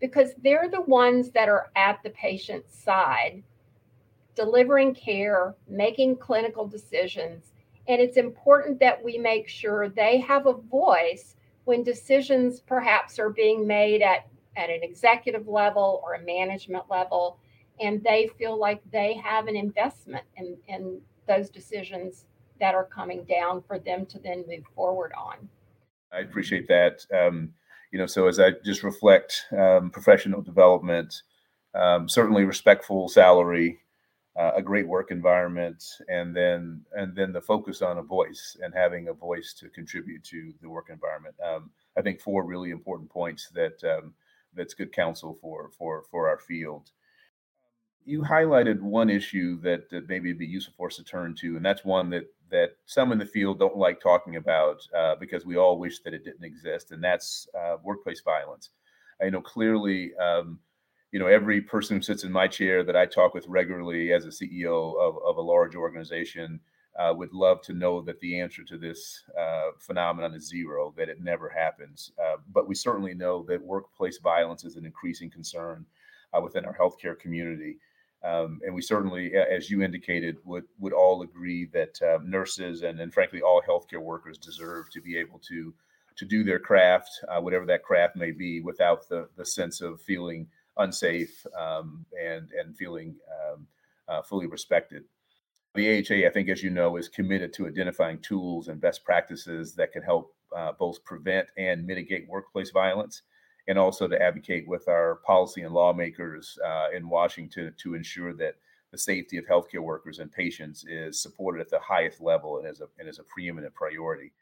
because 0.00 0.34
they're 0.44 0.68
the 0.68 0.82
ones 0.82 1.30
that 1.30 1.48
are 1.48 1.70
at 1.74 2.00
the 2.04 2.10
patient's 2.10 2.78
side 2.78 3.42
delivering 4.38 4.94
care, 4.94 5.56
making 5.68 6.16
clinical 6.16 6.64
decisions. 6.64 7.52
And 7.88 8.00
it's 8.00 8.16
important 8.16 8.78
that 8.78 9.02
we 9.02 9.18
make 9.18 9.48
sure 9.48 9.88
they 9.88 10.20
have 10.20 10.46
a 10.46 10.52
voice 10.52 11.34
when 11.64 11.82
decisions 11.82 12.60
perhaps 12.60 13.18
are 13.18 13.30
being 13.30 13.66
made 13.66 14.00
at, 14.00 14.28
at 14.56 14.70
an 14.70 14.80
executive 14.82 15.48
level 15.48 16.00
or 16.04 16.14
a 16.14 16.22
management 16.22 16.84
level, 16.88 17.40
and 17.80 18.02
they 18.04 18.30
feel 18.38 18.56
like 18.56 18.80
they 18.92 19.14
have 19.14 19.48
an 19.48 19.56
investment 19.56 20.24
in, 20.36 20.56
in 20.68 21.00
those 21.26 21.50
decisions 21.50 22.26
that 22.60 22.76
are 22.76 22.84
coming 22.84 23.24
down 23.24 23.60
for 23.66 23.80
them 23.80 24.06
to 24.06 24.20
then 24.20 24.44
move 24.48 24.64
forward 24.76 25.12
on. 25.18 25.48
I 26.12 26.20
appreciate 26.20 26.68
that. 26.68 27.04
Um, 27.12 27.54
you 27.90 27.98
know, 27.98 28.06
so 28.06 28.28
as 28.28 28.38
I 28.38 28.52
just 28.64 28.84
reflect 28.84 29.46
um, 29.56 29.90
professional 29.90 30.42
development, 30.42 31.22
um, 31.74 32.08
certainly 32.08 32.44
respectful 32.44 33.08
salary, 33.08 33.80
uh, 34.38 34.52
a 34.54 34.62
great 34.62 34.86
work 34.86 35.10
environment, 35.10 35.84
and 36.08 36.34
then 36.34 36.80
and 36.92 37.14
then 37.14 37.32
the 37.32 37.40
focus 37.40 37.82
on 37.82 37.98
a 37.98 38.02
voice 38.02 38.56
and 38.62 38.72
having 38.72 39.08
a 39.08 39.12
voice 39.12 39.52
to 39.54 39.68
contribute 39.68 40.22
to 40.22 40.54
the 40.62 40.68
work 40.68 40.90
environment. 40.90 41.34
Um, 41.44 41.70
I 41.96 42.02
think 42.02 42.20
four 42.20 42.44
really 42.44 42.70
important 42.70 43.10
points 43.10 43.50
that 43.54 43.82
um, 43.84 44.14
that's 44.54 44.74
good 44.74 44.92
counsel 44.92 45.36
for 45.40 45.70
for 45.76 46.04
for 46.10 46.28
our 46.28 46.38
field. 46.38 46.92
You 48.04 48.22
highlighted 48.22 48.80
one 48.80 49.10
issue 49.10 49.60
that, 49.60 49.90
that 49.90 50.08
maybe 50.08 50.30
would 50.30 50.38
be 50.38 50.46
useful 50.46 50.72
for 50.76 50.86
us 50.86 50.96
to 50.96 51.04
turn 51.04 51.34
to, 51.40 51.56
and 51.56 51.64
that's 51.64 51.84
one 51.84 52.08
that 52.10 52.26
that 52.50 52.76
some 52.86 53.10
in 53.10 53.18
the 53.18 53.26
field 53.26 53.58
don't 53.58 53.76
like 53.76 54.00
talking 54.00 54.36
about 54.36 54.86
uh, 54.96 55.16
because 55.16 55.44
we 55.44 55.56
all 55.56 55.78
wish 55.78 55.98
that 56.00 56.14
it 56.14 56.24
didn't 56.24 56.44
exist, 56.44 56.92
and 56.92 57.02
that's 57.02 57.48
uh, 57.58 57.76
workplace 57.82 58.20
violence. 58.20 58.70
I 59.20 59.30
know 59.30 59.40
clearly. 59.40 60.14
Um, 60.14 60.60
you 61.12 61.18
know, 61.18 61.26
every 61.26 61.60
person 61.60 61.96
who 61.96 62.02
sits 62.02 62.24
in 62.24 62.32
my 62.32 62.46
chair 62.46 62.84
that 62.84 62.96
I 62.96 63.06
talk 63.06 63.34
with 63.34 63.46
regularly 63.48 64.12
as 64.12 64.24
a 64.24 64.28
CEO 64.28 64.94
of, 65.00 65.16
of 65.24 65.36
a 65.36 65.42
large 65.42 65.74
organization 65.74 66.60
uh, 66.98 67.14
would 67.14 67.32
love 67.32 67.62
to 67.62 67.72
know 67.72 68.02
that 68.02 68.20
the 68.20 68.40
answer 68.40 68.64
to 68.64 68.76
this 68.76 69.22
uh, 69.38 69.70
phenomenon 69.78 70.34
is 70.34 70.48
zero, 70.48 70.92
that 70.96 71.08
it 71.08 71.22
never 71.22 71.48
happens. 71.48 72.12
Uh, 72.22 72.36
but 72.52 72.68
we 72.68 72.74
certainly 72.74 73.14
know 73.14 73.44
that 73.48 73.62
workplace 73.62 74.18
violence 74.18 74.64
is 74.64 74.76
an 74.76 74.84
increasing 74.84 75.30
concern 75.30 75.86
uh, 76.36 76.40
within 76.40 76.64
our 76.64 76.76
healthcare 76.76 77.18
community. 77.18 77.78
Um, 78.24 78.60
and 78.66 78.74
we 78.74 78.82
certainly, 78.82 79.32
as 79.34 79.70
you 79.70 79.82
indicated, 79.82 80.38
would 80.44 80.64
would 80.80 80.92
all 80.92 81.22
agree 81.22 81.66
that 81.66 82.00
um, 82.02 82.28
nurses 82.28 82.82
and, 82.82 82.98
and 82.98 83.14
frankly 83.14 83.40
all 83.42 83.62
healthcare 83.62 84.02
workers 84.02 84.36
deserve 84.38 84.90
to 84.90 85.00
be 85.00 85.16
able 85.16 85.38
to 85.48 85.72
to 86.16 86.24
do 86.24 86.42
their 86.42 86.58
craft, 86.58 87.10
uh, 87.28 87.40
whatever 87.40 87.64
that 87.66 87.84
craft 87.84 88.16
may 88.16 88.32
be, 88.32 88.60
without 88.60 89.08
the 89.08 89.28
the 89.36 89.46
sense 89.46 89.80
of 89.80 90.02
feeling 90.02 90.48
unsafe 90.78 91.46
um, 91.58 92.04
and 92.20 92.50
and 92.52 92.76
feeling 92.76 93.14
um, 93.30 93.66
uh, 94.08 94.22
fully 94.22 94.46
respected. 94.46 95.04
The 95.74 95.98
AHA, 95.98 96.26
I 96.26 96.30
think, 96.30 96.48
as 96.48 96.62
you 96.62 96.70
know, 96.70 96.96
is 96.96 97.08
committed 97.08 97.52
to 97.54 97.68
identifying 97.68 98.18
tools 98.20 98.68
and 98.68 98.80
best 98.80 99.04
practices 99.04 99.74
that 99.74 99.92
can 99.92 100.02
help 100.02 100.34
uh, 100.56 100.72
both 100.78 101.04
prevent 101.04 101.46
and 101.56 101.86
mitigate 101.86 102.26
workplace 102.28 102.70
violence, 102.70 103.22
and 103.68 103.78
also 103.78 104.08
to 104.08 104.20
advocate 104.20 104.66
with 104.66 104.88
our 104.88 105.16
policy 105.26 105.62
and 105.62 105.74
lawmakers 105.74 106.58
uh, 106.66 106.88
in 106.94 107.08
Washington 107.08 107.74
to 107.76 107.94
ensure 107.94 108.32
that 108.34 108.54
the 108.90 108.98
safety 108.98 109.36
of 109.36 109.44
healthcare 109.46 109.82
workers 109.82 110.18
and 110.18 110.32
patients 110.32 110.84
is 110.88 111.20
supported 111.20 111.60
at 111.60 111.68
the 111.68 111.78
highest 111.78 112.20
level 112.22 112.58
and 112.58 112.66
as 112.66 112.80
a 112.80 112.88
and 112.98 113.08
as 113.08 113.18
a 113.18 113.24
preeminent 113.24 113.74
priority. 113.74 114.32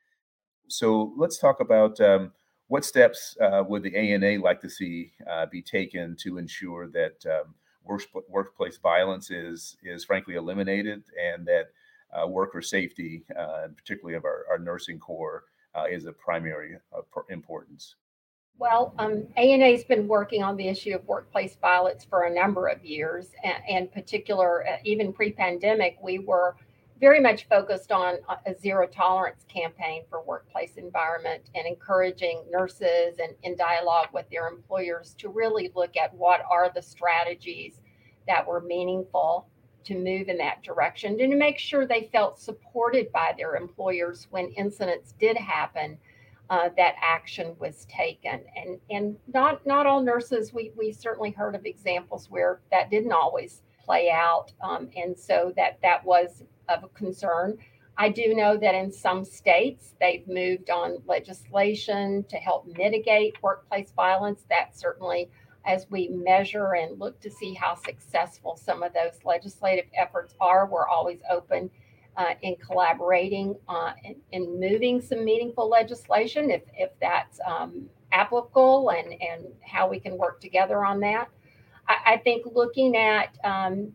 So 0.69 1.13
let's 1.17 1.39
talk 1.39 1.61
about 1.61 2.01
um, 2.01 2.33
what 2.69 2.85
steps 2.85 3.37
uh, 3.41 3.63
would 3.67 3.83
the 3.83 3.95
ANA 3.97 4.43
like 4.43 4.61
to 4.61 4.71
see 4.71 5.13
uh, 5.31 5.47
be 5.47 5.63
taken 5.63 6.17
to 6.17 6.39
ensure 6.39 6.89
that 6.89 7.25
um, 7.27 7.55
work, 7.85 8.03
workplace 8.29 8.79
violence 8.79 9.31
is 9.31 9.77
is 9.83 10.05
frankly 10.05 10.35
eliminated 10.35 11.05
and 11.21 11.47
that 11.47 11.71
uh, 12.13 12.27
worker 12.27 12.63
safety, 12.63 13.25
uh, 13.39 13.69
particularly 13.77 14.17
of 14.17 14.25
our, 14.25 14.47
our 14.51 14.59
nursing 14.59 14.99
corps, 14.99 15.45
uh, 15.75 15.85
is 15.91 16.07
of 16.07 16.19
primary 16.19 16.77
uh, 16.97 17.01
importance? 17.29 17.97
Well, 18.59 18.95
um, 18.99 19.27
ANA 19.37 19.73
has 19.73 19.85
been 19.85 20.09
working 20.09 20.43
on 20.43 20.57
the 20.57 20.67
issue 20.69 20.95
of 20.95 21.07
workplace 21.07 21.57
violence 21.61 22.05
for 22.05 22.23
a 22.23 22.35
number 22.35 22.69
of 22.69 22.83
years, 22.83 23.33
and, 23.45 23.59
and 23.69 23.93
particular, 23.93 24.65
even 24.83 25.13
pre-pandemic, 25.13 25.99
we 26.03 26.21
were 26.21 26.57
very 27.01 27.21
much 27.21 27.47
focused 27.49 27.93
on 27.93 28.17
a 28.47 28.55
zero 28.55 28.87
tolerance 28.87 29.45
campaign 29.49 30.03
for 30.09 30.23
workplace 30.23 30.77
environment 30.77 31.51
and 31.55 31.67
encouraging 31.67 32.43
nurses 32.51 33.19
and 33.23 33.35
in 33.43 33.57
dialogue 33.57 34.09
with 34.13 34.29
their 34.31 34.49
employers 34.49 35.15
to 35.19 35.29
really 35.29 35.71
look 35.75 35.97
at 35.97 36.15
what 36.15 36.41
are 36.51 36.71
the 36.75 36.83
strategies 36.83 37.81
that 38.27 38.47
were 38.47 38.61
meaningful 38.61 39.47
to 39.85 39.95
move 39.95 40.29
in 40.29 40.39
that 40.39 40.63
direction 40.63 41.21
and 41.21 41.31
to 41.31 41.37
make 41.37 41.59
sure 41.59 41.87
they 41.87 42.09
felt 42.13 42.41
supported 42.41 43.13
by 43.13 43.33
their 43.37 43.57
employers 43.57 44.27
when 44.31 44.49
incidents 44.51 45.15
did 45.21 45.37
happen 45.37 45.97
uh, 46.51 46.69
that 46.77 46.95
action 47.01 47.55
was 47.59 47.87
taken. 47.87 48.41
And 48.57 48.79
and 48.91 49.17
not 49.33 49.65
not 49.67 49.87
all 49.87 50.03
nurses 50.03 50.53
we 50.53 50.73
we 50.77 50.93
certainly 50.93 51.31
heard 51.31 51.55
of 51.55 51.67
examples 51.67 52.31
where 52.31 52.61
that 52.71 52.91
didn't 52.91 53.13
always 53.13 53.63
play 53.85 54.11
out 54.11 54.53
um, 54.63 54.89
and 54.97 55.17
so 55.17 55.53
that 55.57 55.79
that 55.83 56.05
was 56.05 56.43
of 56.69 56.85
a 56.85 56.89
concern. 56.89 57.59
I 57.99 58.11
do 58.11 58.35
know 58.35 58.57
that 58.59 58.75
in 58.75 58.93
some 58.93 59.25
states 59.25 59.95
they've 60.01 60.27
moved 60.29 60.69
on 60.69 60.99
legislation 61.07 62.25
to 62.29 62.37
help 62.37 62.67
mitigate 62.77 63.43
workplace 63.43 63.93
violence. 63.97 64.45
That 64.51 64.77
certainly, 64.79 65.31
as 65.65 65.87
we 65.91 66.09
measure 66.09 66.75
and 66.75 66.99
look 66.99 67.19
to 67.21 67.31
see 67.31 67.55
how 67.55 67.75
successful 67.75 68.57
some 68.57 68.83
of 68.83 68.93
those 68.93 69.25
legislative 69.25 69.87
efforts 69.97 70.35
are, 70.41 70.67
we're 70.67 70.87
always 70.87 71.21
open 71.31 71.71
uh, 72.17 72.35
in 72.43 72.57
collaborating 72.57 73.55
uh, 73.69 73.93
in, 74.05 74.17
in, 74.33 74.61
moving 74.61 75.01
some 75.01 75.25
meaningful 75.25 75.69
legislation 75.69 76.51
if, 76.51 76.63
if 76.75 76.91
that's 77.01 77.39
um, 77.47 77.87
applicable 78.13 78.91
and, 78.91 79.13
and 79.21 79.45
how 79.61 79.89
we 79.89 80.01
can 80.01 80.17
work 80.17 80.41
together 80.41 80.85
on 80.85 81.01
that. 81.01 81.29
I, 81.89 82.15
I 82.15 82.17
think 82.19 82.47
looking 82.55 82.97
at 82.97 83.37
um, 83.45 83.93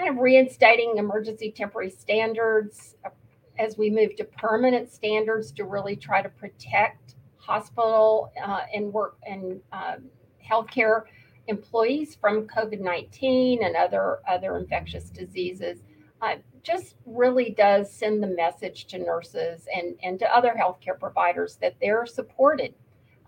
kind 0.00 0.16
of 0.16 0.22
reinstating 0.22 0.96
emergency 0.96 1.52
temporary 1.54 1.90
standards 1.90 2.96
uh, 3.04 3.10
as 3.58 3.76
we 3.76 3.90
move 3.90 4.16
to 4.16 4.24
permanent 4.24 4.90
standards 4.90 5.52
to 5.52 5.64
really 5.64 5.94
try 5.94 6.22
to 6.22 6.28
protect 6.30 7.16
hospital 7.36 8.32
uh, 8.42 8.60
and 8.74 8.90
work 8.90 9.18
and 9.26 9.60
um, 9.72 10.04
healthcare 10.42 11.02
employees 11.48 12.14
from 12.14 12.46
COVID-19 12.46 13.62
and 13.62 13.76
other 13.76 14.20
other 14.26 14.56
infectious 14.56 15.10
diseases. 15.10 15.80
Uh, 16.22 16.36
just 16.62 16.94
really 17.04 17.50
does 17.50 17.92
send 17.92 18.22
the 18.22 18.26
message 18.26 18.86
to 18.86 18.98
nurses 18.98 19.66
and, 19.74 19.96
and 20.02 20.18
to 20.18 20.34
other 20.34 20.54
healthcare 20.58 20.98
providers 20.98 21.56
that 21.60 21.74
they're 21.80 22.06
supported. 22.06 22.74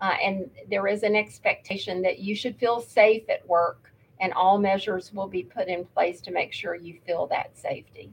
Uh, 0.01 0.13
and 0.23 0.49
there 0.69 0.87
is 0.87 1.03
an 1.03 1.15
expectation 1.15 2.01
that 2.01 2.19
you 2.19 2.35
should 2.35 2.57
feel 2.57 2.81
safe 2.81 3.23
at 3.29 3.47
work 3.47 3.92
and 4.19 4.33
all 4.33 4.57
measures 4.57 5.11
will 5.13 5.27
be 5.27 5.43
put 5.43 5.67
in 5.67 5.85
place 5.85 6.21
to 6.21 6.31
make 6.31 6.53
sure 6.53 6.75
you 6.75 6.99
feel 7.05 7.27
that 7.27 7.57
safety. 7.57 8.11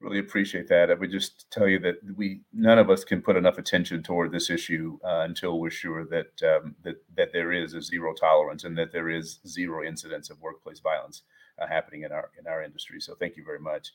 Really 0.00 0.18
appreciate 0.18 0.66
that. 0.68 0.90
I 0.90 0.94
would 0.94 1.10
just 1.10 1.50
tell 1.50 1.68
you 1.68 1.78
that 1.80 1.96
we 2.16 2.40
none 2.54 2.78
of 2.78 2.88
us 2.88 3.04
can 3.04 3.20
put 3.20 3.36
enough 3.36 3.58
attention 3.58 4.02
toward 4.02 4.32
this 4.32 4.48
issue 4.48 4.98
uh, 5.04 5.26
until 5.28 5.60
we're 5.60 5.68
sure 5.68 6.06
that 6.06 6.42
um, 6.42 6.74
that 6.84 6.96
that 7.16 7.34
there 7.34 7.52
is 7.52 7.74
a 7.74 7.82
zero 7.82 8.14
tolerance 8.14 8.64
and 8.64 8.78
that 8.78 8.92
there 8.92 9.10
is 9.10 9.40
zero 9.46 9.86
incidents 9.86 10.30
of 10.30 10.40
workplace 10.40 10.80
violence 10.80 11.22
uh, 11.60 11.66
happening 11.66 12.04
in 12.04 12.12
our 12.12 12.30
in 12.38 12.46
our 12.46 12.62
industry. 12.62 12.98
So 12.98 13.14
thank 13.14 13.36
you 13.36 13.44
very 13.44 13.58
much. 13.58 13.92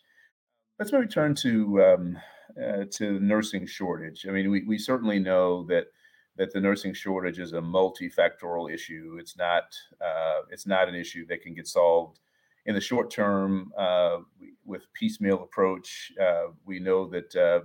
Let's 0.78 0.92
maybe 0.92 1.08
turn 1.08 1.34
to 1.36 1.84
um, 1.84 2.18
uh, 2.64 2.86
to 2.92 3.20
nursing 3.20 3.66
shortage. 3.66 4.28
I 4.28 4.32
mean, 4.32 4.52
we 4.52 4.64
we 4.64 4.78
certainly 4.78 5.18
know 5.18 5.66
that 5.70 5.88
that 6.38 6.52
the 6.52 6.60
nursing 6.60 6.94
shortage 6.94 7.40
is 7.40 7.54
a 7.54 7.62
multifactorial 7.62 8.74
issue. 8.74 9.18
It's 9.20 9.38
not 9.38 9.76
uh, 10.02 10.42
it's 10.50 10.68
not 10.68 10.90
an 10.90 10.96
issue 10.96 11.26
that 11.28 11.42
can 11.42 11.54
get 11.54 11.68
solved 11.68 12.20
in 12.66 12.76
the 12.76 12.82
short 12.82 13.12
term 13.12 13.72
uh, 13.78 14.18
with 14.66 14.92
piecemeal 14.94 15.44
approach. 15.44 16.12
Uh, 16.22 16.52
we 16.66 16.80
know 16.80 17.08
that 17.10 17.36
uh, 17.36 17.60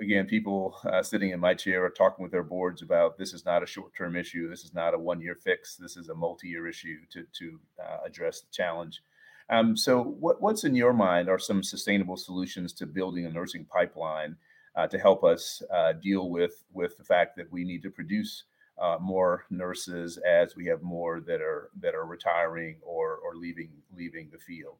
again, 0.00 0.26
people 0.26 0.76
uh, 0.84 1.02
sitting 1.02 1.30
in 1.30 1.40
my 1.40 1.54
chair 1.54 1.84
are 1.84 1.90
talking 1.90 2.22
with 2.22 2.32
their 2.32 2.42
boards 2.42 2.82
about 2.82 3.18
this 3.18 3.32
is 3.32 3.44
not 3.44 3.62
a 3.62 3.66
short 3.66 3.94
term 3.94 4.16
issue. 4.16 4.48
This 4.48 4.64
is 4.64 4.74
not 4.74 4.94
a 4.94 4.98
one 4.98 5.20
year 5.20 5.36
fix. 5.36 5.76
This 5.76 5.96
is 5.96 6.08
a 6.08 6.14
multi 6.14 6.48
year 6.48 6.66
issue 6.66 6.98
to 7.12 7.24
to 7.38 7.60
uh, 7.82 7.98
address 8.06 8.40
the 8.40 8.48
challenge. 8.50 9.02
Um, 9.50 9.76
so, 9.76 10.02
what, 10.02 10.40
what's 10.40 10.62
in 10.64 10.76
your 10.76 10.92
mind 10.92 11.28
are 11.28 11.38
some 11.38 11.62
sustainable 11.62 12.16
solutions 12.16 12.72
to 12.74 12.86
building 12.86 13.26
a 13.26 13.30
nursing 13.30 13.64
pipeline 13.64 14.36
uh, 14.76 14.86
to 14.86 14.98
help 14.98 15.24
us 15.24 15.62
uh, 15.74 15.92
deal 15.94 16.30
with 16.30 16.64
with 16.72 16.96
the 16.96 17.04
fact 17.04 17.36
that 17.36 17.50
we 17.50 17.64
need 17.64 17.82
to 17.82 17.90
produce 17.90 18.44
uh, 18.80 18.96
more 19.00 19.44
nurses 19.50 20.18
as 20.18 20.56
we 20.56 20.66
have 20.66 20.82
more 20.82 21.20
that 21.20 21.40
are 21.40 21.70
that 21.80 21.94
are 21.94 22.06
retiring 22.06 22.76
or 22.82 23.16
or 23.16 23.36
leaving 23.36 23.70
leaving 23.94 24.28
the 24.32 24.38
field? 24.38 24.76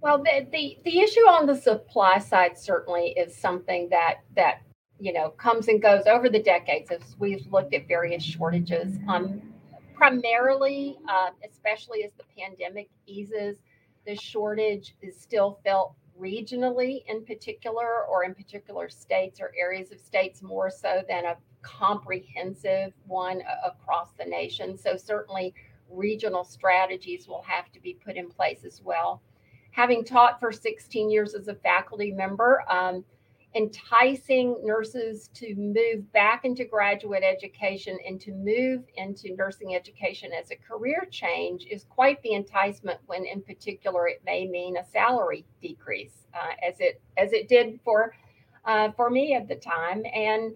Well, 0.00 0.18
the, 0.18 0.46
the, 0.52 0.78
the 0.84 1.00
issue 1.00 1.28
on 1.28 1.46
the 1.46 1.56
supply 1.56 2.18
side 2.18 2.56
certainly 2.56 3.08
is 3.16 3.36
something 3.36 3.88
that 3.90 4.20
that 4.36 4.62
you 4.98 5.12
know 5.12 5.30
comes 5.30 5.68
and 5.68 5.82
goes 5.82 6.06
over 6.06 6.28
the 6.28 6.42
decades 6.42 6.90
as 6.90 7.16
we've 7.18 7.46
looked 7.52 7.74
at 7.74 7.88
various 7.88 8.22
shortages. 8.22 8.98
Um, 9.08 9.42
primarily, 9.94 10.96
uh, 11.08 11.30
especially 11.50 12.04
as 12.04 12.12
the 12.16 12.24
pandemic 12.38 12.88
eases, 13.06 13.58
the 14.06 14.14
shortage 14.14 14.94
is 15.02 15.20
still 15.20 15.58
felt 15.64 15.94
regionally 16.20 17.02
in 17.06 17.24
particular, 17.24 18.04
or 18.10 18.24
in 18.24 18.34
particular 18.34 18.88
states 18.88 19.40
or 19.40 19.52
areas 19.58 19.92
of 19.92 20.00
states 20.00 20.42
more 20.42 20.70
so 20.70 21.02
than 21.08 21.24
a 21.24 21.36
comprehensive 21.62 22.92
one 23.06 23.42
across 23.64 24.12
the 24.18 24.24
nation. 24.24 24.76
So 24.76 24.96
certainly 24.96 25.54
regional 25.90 26.44
strategies 26.44 27.26
will 27.26 27.42
have 27.42 27.72
to 27.72 27.80
be 27.80 27.94
put 27.94 28.16
in 28.16 28.28
place 28.28 28.64
as 28.64 28.82
well 28.82 29.22
having 29.78 30.04
taught 30.04 30.40
for 30.40 30.50
16 30.50 31.08
years 31.08 31.34
as 31.34 31.46
a 31.46 31.54
faculty 31.54 32.10
member, 32.10 32.64
um, 32.68 33.04
enticing 33.54 34.56
nurses 34.62 35.30
to 35.34 35.54
move 35.54 36.10
back 36.12 36.44
into 36.44 36.64
graduate 36.64 37.22
education 37.22 37.98
and 38.06 38.20
to 38.20 38.32
move 38.32 38.84
into 38.96 39.34
nursing 39.36 39.74
education 39.74 40.30
as 40.38 40.50
a 40.50 40.56
career 40.56 41.06
change 41.10 41.66
is 41.70 41.84
quite 41.88 42.20
the 42.22 42.32
enticement 42.32 43.00
when 43.06 43.24
in 43.24 43.40
particular 43.40 44.06
it 44.06 44.20
may 44.26 44.46
mean 44.46 44.76
a 44.76 44.84
salary 44.84 45.46
decrease 45.62 46.26
uh, 46.34 46.52
as 46.66 46.78
it 46.78 47.00
as 47.16 47.32
it 47.32 47.48
did 47.48 47.80
for 47.84 48.14
uh, 48.66 48.90
for 48.92 49.08
me 49.08 49.34
at 49.34 49.48
the 49.48 49.56
time 49.56 50.02
and 50.14 50.54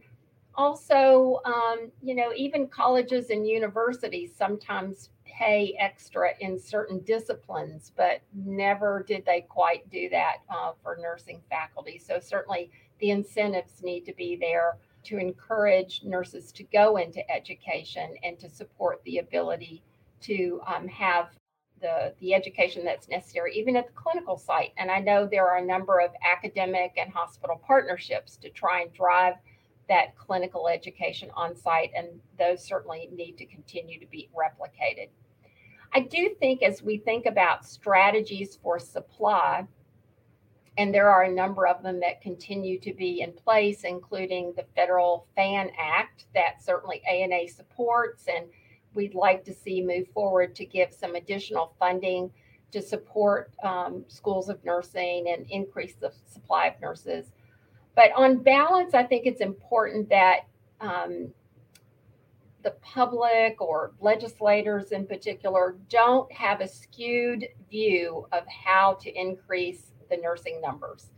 also 0.54 1.40
um, 1.46 1.90
you 2.02 2.14
know 2.14 2.30
even 2.36 2.68
colleges 2.68 3.30
and 3.30 3.48
universities 3.48 4.32
sometimes 4.36 5.08
pay 5.42 5.74
extra 5.78 6.30
in 6.40 6.58
certain 6.58 7.00
disciplines, 7.00 7.92
but 7.96 8.20
never 8.34 9.04
did 9.06 9.24
they 9.24 9.40
quite 9.40 9.88
do 9.90 10.08
that 10.10 10.36
uh, 10.50 10.72
for 10.82 10.98
nursing 11.00 11.40
faculty. 11.48 11.98
So, 11.98 12.20
certainly, 12.20 12.70
the 13.02 13.10
incentives 13.10 13.82
need 13.82 14.06
to 14.06 14.14
be 14.14 14.36
there 14.40 14.78
to 15.02 15.18
encourage 15.18 16.02
nurses 16.04 16.52
to 16.52 16.62
go 16.62 16.96
into 16.96 17.28
education 17.30 18.14
and 18.22 18.38
to 18.38 18.48
support 18.48 19.02
the 19.04 19.18
ability 19.18 19.82
to 20.20 20.60
um, 20.68 20.86
have 20.86 21.30
the, 21.80 22.14
the 22.20 22.32
education 22.32 22.84
that's 22.84 23.08
necessary, 23.08 23.52
even 23.56 23.74
at 23.74 23.88
the 23.88 23.92
clinical 23.92 24.38
site. 24.38 24.72
And 24.78 24.88
I 24.88 25.00
know 25.00 25.26
there 25.26 25.48
are 25.48 25.58
a 25.58 25.66
number 25.66 25.98
of 25.98 26.12
academic 26.24 26.92
and 26.96 27.12
hospital 27.12 27.60
partnerships 27.66 28.36
to 28.36 28.50
try 28.50 28.82
and 28.82 28.92
drive 28.92 29.34
that 29.88 30.16
clinical 30.16 30.68
education 30.68 31.28
on 31.34 31.56
site, 31.56 31.90
and 31.96 32.06
those 32.38 32.64
certainly 32.64 33.08
need 33.12 33.36
to 33.38 33.46
continue 33.46 33.98
to 33.98 34.06
be 34.06 34.30
replicated. 34.32 35.08
I 35.92 36.00
do 36.00 36.36
think 36.38 36.62
as 36.62 36.84
we 36.84 36.98
think 36.98 37.26
about 37.26 37.66
strategies 37.66 38.56
for 38.62 38.78
supply, 38.78 39.66
and 40.78 40.94
there 40.94 41.10
are 41.10 41.24
a 41.24 41.30
number 41.30 41.66
of 41.66 41.82
them 41.82 42.00
that 42.00 42.22
continue 42.22 42.78
to 42.80 42.94
be 42.94 43.20
in 43.20 43.32
place, 43.32 43.84
including 43.84 44.54
the 44.56 44.64
Federal 44.74 45.26
FAAN 45.36 45.70
Act 45.78 46.24
that 46.34 46.62
certainly 46.62 47.02
ANA 47.08 47.46
supports, 47.48 48.26
and 48.26 48.46
we'd 48.94 49.14
like 49.14 49.44
to 49.44 49.52
see 49.52 49.82
move 49.82 50.08
forward 50.14 50.54
to 50.54 50.64
give 50.64 50.92
some 50.92 51.14
additional 51.14 51.74
funding 51.78 52.30
to 52.70 52.80
support 52.80 53.52
um, 53.62 54.04
schools 54.08 54.48
of 54.48 54.64
nursing 54.64 55.26
and 55.28 55.46
increase 55.50 55.94
the 56.00 56.10
supply 56.26 56.68
of 56.68 56.80
nurses. 56.80 57.32
But 57.94 58.12
on 58.16 58.42
balance, 58.42 58.94
I 58.94 59.02
think 59.02 59.26
it's 59.26 59.42
important 59.42 60.08
that 60.08 60.46
um, 60.80 61.28
the 62.62 62.70
public 62.80 63.60
or 63.60 63.92
legislators 64.00 64.92
in 64.92 65.06
particular 65.06 65.76
don't 65.90 66.30
have 66.32 66.62
a 66.62 66.68
skewed 66.68 67.46
view 67.70 68.26
of 68.32 68.44
how 68.46 68.94
to 69.02 69.12
increase 69.12 69.91
the 70.12 70.18
nursing 70.18 70.60
numbers. 70.60 71.10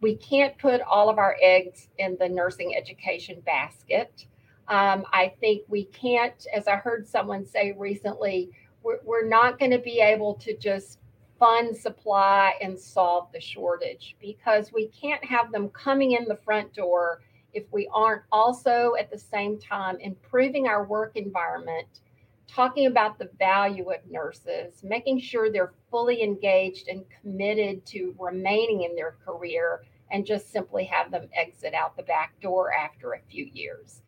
We 0.00 0.16
can't 0.16 0.56
put 0.58 0.80
all 0.82 1.10
of 1.10 1.18
our 1.18 1.36
eggs 1.42 1.88
in 1.98 2.16
the 2.18 2.28
nursing 2.28 2.74
education 2.76 3.42
basket. 3.44 4.26
Um, 4.68 5.04
I 5.12 5.32
think 5.40 5.62
we 5.68 5.84
can't, 5.84 6.46
as 6.54 6.66
I 6.68 6.76
heard 6.76 7.06
someone 7.06 7.44
say 7.44 7.74
recently, 7.78 8.50
we're, 8.82 9.00
we're 9.04 9.26
not 9.26 9.58
going 9.58 9.70
to 9.72 9.78
be 9.78 10.00
able 10.00 10.34
to 10.34 10.56
just 10.56 10.98
fund 11.38 11.76
supply 11.76 12.54
and 12.62 12.78
solve 12.78 13.28
the 13.32 13.40
shortage 13.40 14.16
because 14.20 14.72
we 14.72 14.88
can't 14.88 15.24
have 15.24 15.52
them 15.52 15.68
coming 15.70 16.12
in 16.12 16.24
the 16.26 16.36
front 16.36 16.72
door 16.72 17.20
if 17.52 17.64
we 17.72 17.88
aren't 17.92 18.22
also 18.32 18.94
at 18.98 19.10
the 19.10 19.18
same 19.18 19.58
time 19.58 19.98
improving 20.00 20.66
our 20.66 20.84
work 20.84 21.12
environment, 21.16 22.00
talking 22.48 22.86
about 22.86 23.18
the 23.18 23.30
value 23.38 23.90
of 23.90 24.08
nurses, 24.10 24.82
making 24.82 25.20
sure 25.20 25.50
they're 25.50 25.74
fully 25.90 26.22
engaged 26.22 26.88
and 26.88 27.04
committed 27.20 27.84
to 27.86 28.14
remaining 28.18 28.82
in 28.82 28.94
their 28.94 29.16
career, 29.24 29.82
and 30.10 30.24
just 30.24 30.52
simply 30.52 30.84
have 30.84 31.10
them 31.10 31.28
exit 31.34 31.74
out 31.74 31.96
the 31.96 32.02
back 32.02 32.38
door 32.40 32.72
after 32.72 33.12
a 33.12 33.20
few 33.28 33.48
years. 33.52 34.02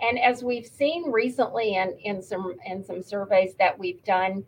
And 0.00 0.18
as 0.18 0.42
we've 0.42 0.66
seen 0.66 1.10
recently 1.10 1.76
in, 1.76 1.96
in 2.02 2.22
some 2.22 2.56
in 2.66 2.84
some 2.84 3.02
surveys 3.02 3.54
that 3.58 3.78
we've 3.78 4.02
done, 4.04 4.44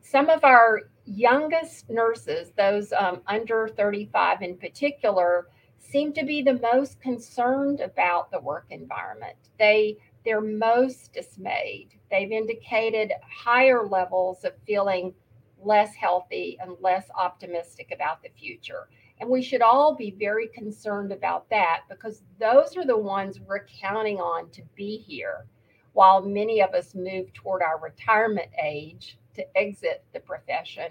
some 0.00 0.28
of 0.28 0.44
our 0.44 0.82
youngest 1.04 1.88
nurses, 1.90 2.52
those 2.56 2.92
um, 2.92 3.20
under 3.26 3.68
35 3.68 4.42
in 4.42 4.56
particular, 4.56 5.48
seem 5.78 6.12
to 6.14 6.24
be 6.24 6.42
the 6.42 6.58
most 6.60 7.00
concerned 7.00 7.80
about 7.80 8.30
the 8.30 8.40
work 8.40 8.66
environment. 8.70 9.36
They 9.58 9.98
they're 10.24 10.40
most 10.40 11.12
dismayed. 11.12 11.90
They've 12.10 12.30
indicated 12.30 13.12
higher 13.22 13.86
levels 13.86 14.44
of 14.44 14.52
feeling 14.66 15.14
less 15.62 15.94
healthy 15.94 16.58
and 16.60 16.72
less 16.80 17.06
optimistic 17.16 17.90
about 17.92 18.22
the 18.22 18.30
future. 18.30 18.88
And 19.20 19.30
we 19.30 19.42
should 19.42 19.62
all 19.62 19.94
be 19.94 20.14
very 20.18 20.48
concerned 20.48 21.12
about 21.12 21.48
that 21.50 21.82
because 21.88 22.22
those 22.40 22.76
are 22.76 22.84
the 22.84 22.96
ones 22.96 23.40
we're 23.40 23.66
counting 23.80 24.18
on 24.18 24.50
to 24.50 24.62
be 24.74 24.98
here 24.98 25.46
while 25.92 26.22
many 26.22 26.62
of 26.62 26.74
us 26.74 26.94
move 26.94 27.32
toward 27.32 27.62
our 27.62 27.78
retirement 27.78 28.48
age 28.62 29.18
to 29.34 29.44
exit 29.56 30.04
the 30.12 30.20
profession 30.20 30.88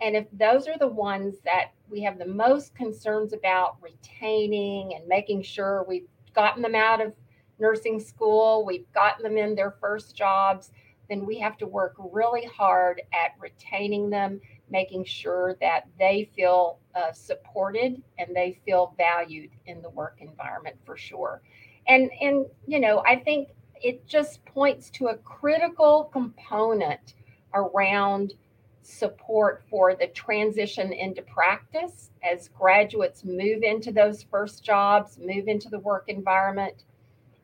and 0.00 0.14
if 0.14 0.26
those 0.32 0.68
are 0.68 0.78
the 0.78 0.88
ones 0.88 1.36
that 1.44 1.72
we 1.90 2.02
have 2.02 2.18
the 2.18 2.26
most 2.26 2.74
concerns 2.74 3.32
about 3.32 3.76
retaining 3.80 4.94
and 4.94 5.06
making 5.08 5.42
sure 5.42 5.84
we've 5.88 6.06
gotten 6.34 6.62
them 6.62 6.74
out 6.74 7.00
of 7.00 7.12
nursing 7.58 8.00
school, 8.00 8.64
we've 8.64 8.90
gotten 8.92 9.22
them 9.22 9.36
in 9.36 9.54
their 9.54 9.72
first 9.80 10.16
jobs, 10.16 10.70
then 11.08 11.24
we 11.24 11.38
have 11.38 11.56
to 11.58 11.66
work 11.66 11.94
really 11.98 12.44
hard 12.44 13.02
at 13.12 13.32
retaining 13.38 14.10
them, 14.10 14.40
making 14.70 15.04
sure 15.04 15.56
that 15.60 15.86
they 15.98 16.30
feel 16.36 16.78
uh, 16.94 17.12
supported 17.12 18.02
and 18.18 18.36
they 18.36 18.58
feel 18.64 18.94
valued 18.96 19.50
in 19.66 19.80
the 19.80 19.90
work 19.90 20.18
environment 20.20 20.76
for 20.84 20.96
sure. 20.96 21.40
And 21.86 22.10
and 22.20 22.46
you 22.66 22.80
know, 22.80 23.02
I 23.06 23.16
think 23.16 23.48
it 23.80 24.06
just 24.06 24.44
points 24.44 24.90
to 24.90 25.08
a 25.08 25.16
critical 25.18 26.10
component 26.12 27.14
around 27.54 28.34
support 28.82 29.62
for 29.68 29.94
the 29.94 30.06
transition 30.08 30.92
into 30.92 31.22
practice 31.22 32.10
as 32.22 32.48
graduates 32.48 33.24
move 33.24 33.62
into 33.62 33.92
those 33.92 34.22
first 34.22 34.64
jobs, 34.64 35.18
move 35.18 35.46
into 35.46 35.68
the 35.68 35.78
work 35.80 36.04
environment, 36.08 36.84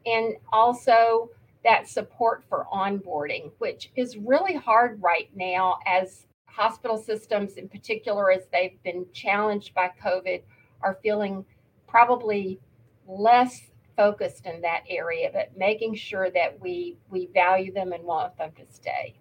and 0.07 0.35
also 0.53 1.31
that 1.65 1.89
support 1.89 2.45
for 2.49 2.67
onboarding, 2.73 3.51
which 3.59 3.91
is 3.97 4.17
really 4.17 4.55
hard 4.55 5.03
right 5.03 5.31
now 5.35 5.79
as 5.87 6.27
hospital 6.47 6.99
systems, 6.99 7.55
in 7.55 7.69
particular, 7.69 8.31
as 8.31 8.43
they've 8.53 8.81
been 8.85 9.07
challenged 9.13 9.75
by 9.75 9.91
COVID, 10.03 10.43
are 10.83 10.99
feeling 11.03 11.45
probably 11.89 12.61
less 13.09 13.71
focused 13.97 14.47
in 14.47 14.61
that 14.61 14.83
area, 14.89 15.31
but 15.33 15.57
making 15.57 15.95
sure 15.95 16.31
that 16.31 16.61
we 16.61 16.97
we 17.11 17.29
value 17.33 17.73
them 17.73 17.93
and 17.93 18.05
want 18.05 18.37
them 18.37 18.51
to 18.57 18.63
stay. 18.71 19.15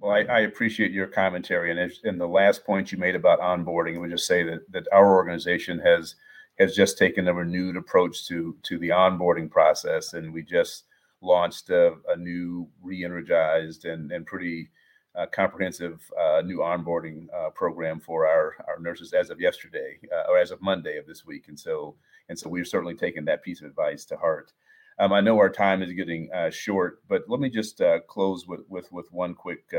Well, 0.00 0.12
I, 0.12 0.20
I, 0.20 0.40
appreciate 0.40 0.92
your 0.92 1.08
commentary, 1.08 1.70
and 1.70 1.92
and 2.04 2.20
the 2.20 2.26
last 2.26 2.64
point 2.64 2.92
you 2.92 2.98
made 2.98 3.16
about 3.16 3.40
onboarding, 3.40 3.96
I 3.96 3.98
would 3.98 4.10
just 4.10 4.26
say 4.26 4.42
that 4.44 4.60
that 4.72 4.86
our 4.92 5.14
organization 5.14 5.80
has 5.80 6.14
has 6.58 6.74
just 6.74 6.98
taken 6.98 7.28
a 7.28 7.34
renewed 7.34 7.76
approach 7.76 8.26
to 8.28 8.56
to 8.64 8.78
the 8.78 8.90
onboarding 8.90 9.50
process, 9.50 10.14
and 10.14 10.32
we 10.32 10.42
just 10.42 10.84
launched 11.20 11.70
a, 11.70 11.94
a 12.08 12.16
new, 12.16 12.68
re-energized, 12.82 13.84
and 13.84 14.12
and 14.12 14.26
pretty 14.26 14.70
uh, 15.16 15.26
comprehensive 15.26 16.00
uh, 16.20 16.42
new 16.44 16.58
onboarding 16.58 17.26
uh, 17.34 17.50
program 17.50 18.00
for 18.00 18.26
our 18.26 18.54
our 18.68 18.78
nurses 18.80 19.12
as 19.12 19.30
of 19.30 19.40
yesterday 19.40 19.98
uh, 20.14 20.30
or 20.30 20.38
as 20.38 20.50
of 20.50 20.60
Monday 20.60 20.98
of 20.98 21.06
this 21.06 21.24
week, 21.24 21.48
and 21.48 21.58
so 21.58 21.96
and 22.28 22.38
so 22.38 22.48
we've 22.48 22.68
certainly 22.68 22.94
taken 22.94 23.24
that 23.24 23.42
piece 23.42 23.60
of 23.60 23.66
advice 23.66 24.04
to 24.04 24.16
heart. 24.16 24.52
Um, 25.00 25.12
I 25.12 25.20
know 25.20 25.38
our 25.38 25.50
time 25.50 25.82
is 25.82 25.92
getting 25.92 26.28
uh, 26.34 26.50
short, 26.50 27.02
but 27.08 27.22
let 27.28 27.38
me 27.38 27.48
just 27.48 27.80
uh, 27.80 28.00
close 28.00 28.46
with, 28.46 28.60
with 28.68 28.90
with 28.92 29.12
one 29.12 29.34
quick 29.34 29.72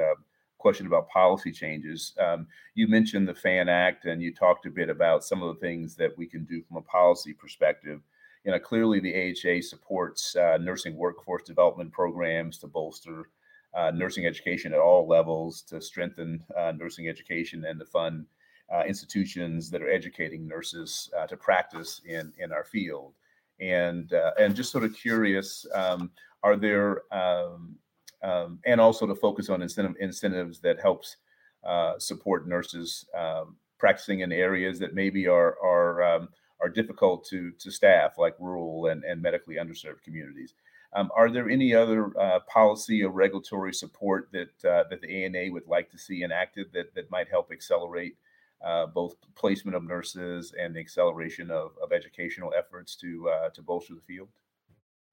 question 0.59 0.85
about 0.85 1.09
policy 1.09 1.51
changes. 1.51 2.13
Um, 2.19 2.45
you 2.75 2.87
mentioned 2.87 3.27
the 3.27 3.33
FAAN 3.33 3.69
Act, 3.69 4.05
and 4.05 4.21
you 4.21 4.33
talked 4.33 4.67
a 4.67 4.69
bit 4.69 4.89
about 4.89 5.23
some 5.23 5.41
of 5.41 5.53
the 5.53 5.59
things 5.59 5.95
that 5.95 6.15
we 6.17 6.27
can 6.27 6.45
do 6.45 6.61
from 6.61 6.77
a 6.77 6.81
policy 6.81 7.33
perspective. 7.33 8.01
You 8.43 8.51
know, 8.51 8.59
clearly 8.59 8.99
the 8.99 9.15
AHA 9.15 9.61
supports 9.61 10.35
uh, 10.35 10.57
nursing 10.57 10.95
workforce 10.95 11.43
development 11.43 11.91
programs 11.91 12.59
to 12.59 12.67
bolster 12.67 13.29
uh, 13.73 13.91
nursing 13.93 14.25
education 14.25 14.73
at 14.73 14.79
all 14.79 15.07
levels, 15.07 15.61
to 15.63 15.81
strengthen 15.81 16.43
uh, 16.57 16.73
nursing 16.75 17.07
education, 17.07 17.65
and 17.65 17.79
to 17.79 17.85
fund 17.85 18.25
uh, 18.73 18.83
institutions 18.87 19.69
that 19.69 19.81
are 19.81 19.89
educating 19.89 20.47
nurses 20.47 21.09
uh, 21.17 21.25
to 21.27 21.37
practice 21.37 22.01
in 22.05 22.33
in 22.39 22.51
our 22.51 22.63
field. 22.63 23.13
And 23.59 24.13
uh, 24.13 24.31
and 24.39 24.55
just 24.55 24.71
sort 24.71 24.83
of 24.83 24.93
curious, 24.93 25.65
um, 25.73 26.11
are 26.43 26.55
there 26.55 27.03
um, 27.13 27.75
um, 28.23 28.59
and 28.65 28.81
also 28.81 29.05
to 29.07 29.15
focus 29.15 29.49
on 29.49 29.61
incentive 29.61 29.95
incentives 29.99 30.59
that 30.59 30.79
helps 30.79 31.17
uh, 31.63 31.97
support 31.99 32.47
nurses 32.47 33.05
um, 33.17 33.55
practicing 33.77 34.21
in 34.21 34.31
areas 34.31 34.79
that 34.79 34.93
maybe 34.93 35.27
are 35.27 35.57
are 35.63 36.03
um, 36.03 36.29
are 36.61 36.69
difficult 36.69 37.25
to 37.25 37.51
to 37.59 37.71
staff, 37.71 38.17
like 38.17 38.35
rural 38.39 38.87
and, 38.87 39.03
and 39.03 39.21
medically 39.21 39.55
underserved 39.55 40.03
communities. 40.03 40.53
Um, 40.93 41.11
are 41.15 41.29
there 41.29 41.49
any 41.49 41.75
other 41.75 42.11
uh, 42.19 42.39
policy 42.47 43.03
or 43.03 43.11
regulatory 43.11 43.73
support 43.73 44.29
that 44.31 44.69
uh, 44.69 44.83
that 44.89 45.01
the 45.01 45.25
ANA 45.25 45.51
would 45.51 45.67
like 45.67 45.89
to 45.91 45.97
see 45.97 46.23
enacted 46.23 46.67
that 46.73 46.93
that 46.95 47.11
might 47.11 47.29
help 47.29 47.51
accelerate 47.51 48.17
uh, 48.65 48.87
both 48.87 49.15
placement 49.35 49.75
of 49.75 49.83
nurses 49.83 50.53
and 50.59 50.75
the 50.75 50.79
acceleration 50.79 51.51
of, 51.51 51.71
of 51.81 51.93
educational 51.93 52.53
efforts 52.57 52.95
to 52.97 53.29
uh, 53.29 53.49
to 53.49 53.61
bolster 53.61 53.93
the 53.93 54.01
field? 54.01 54.29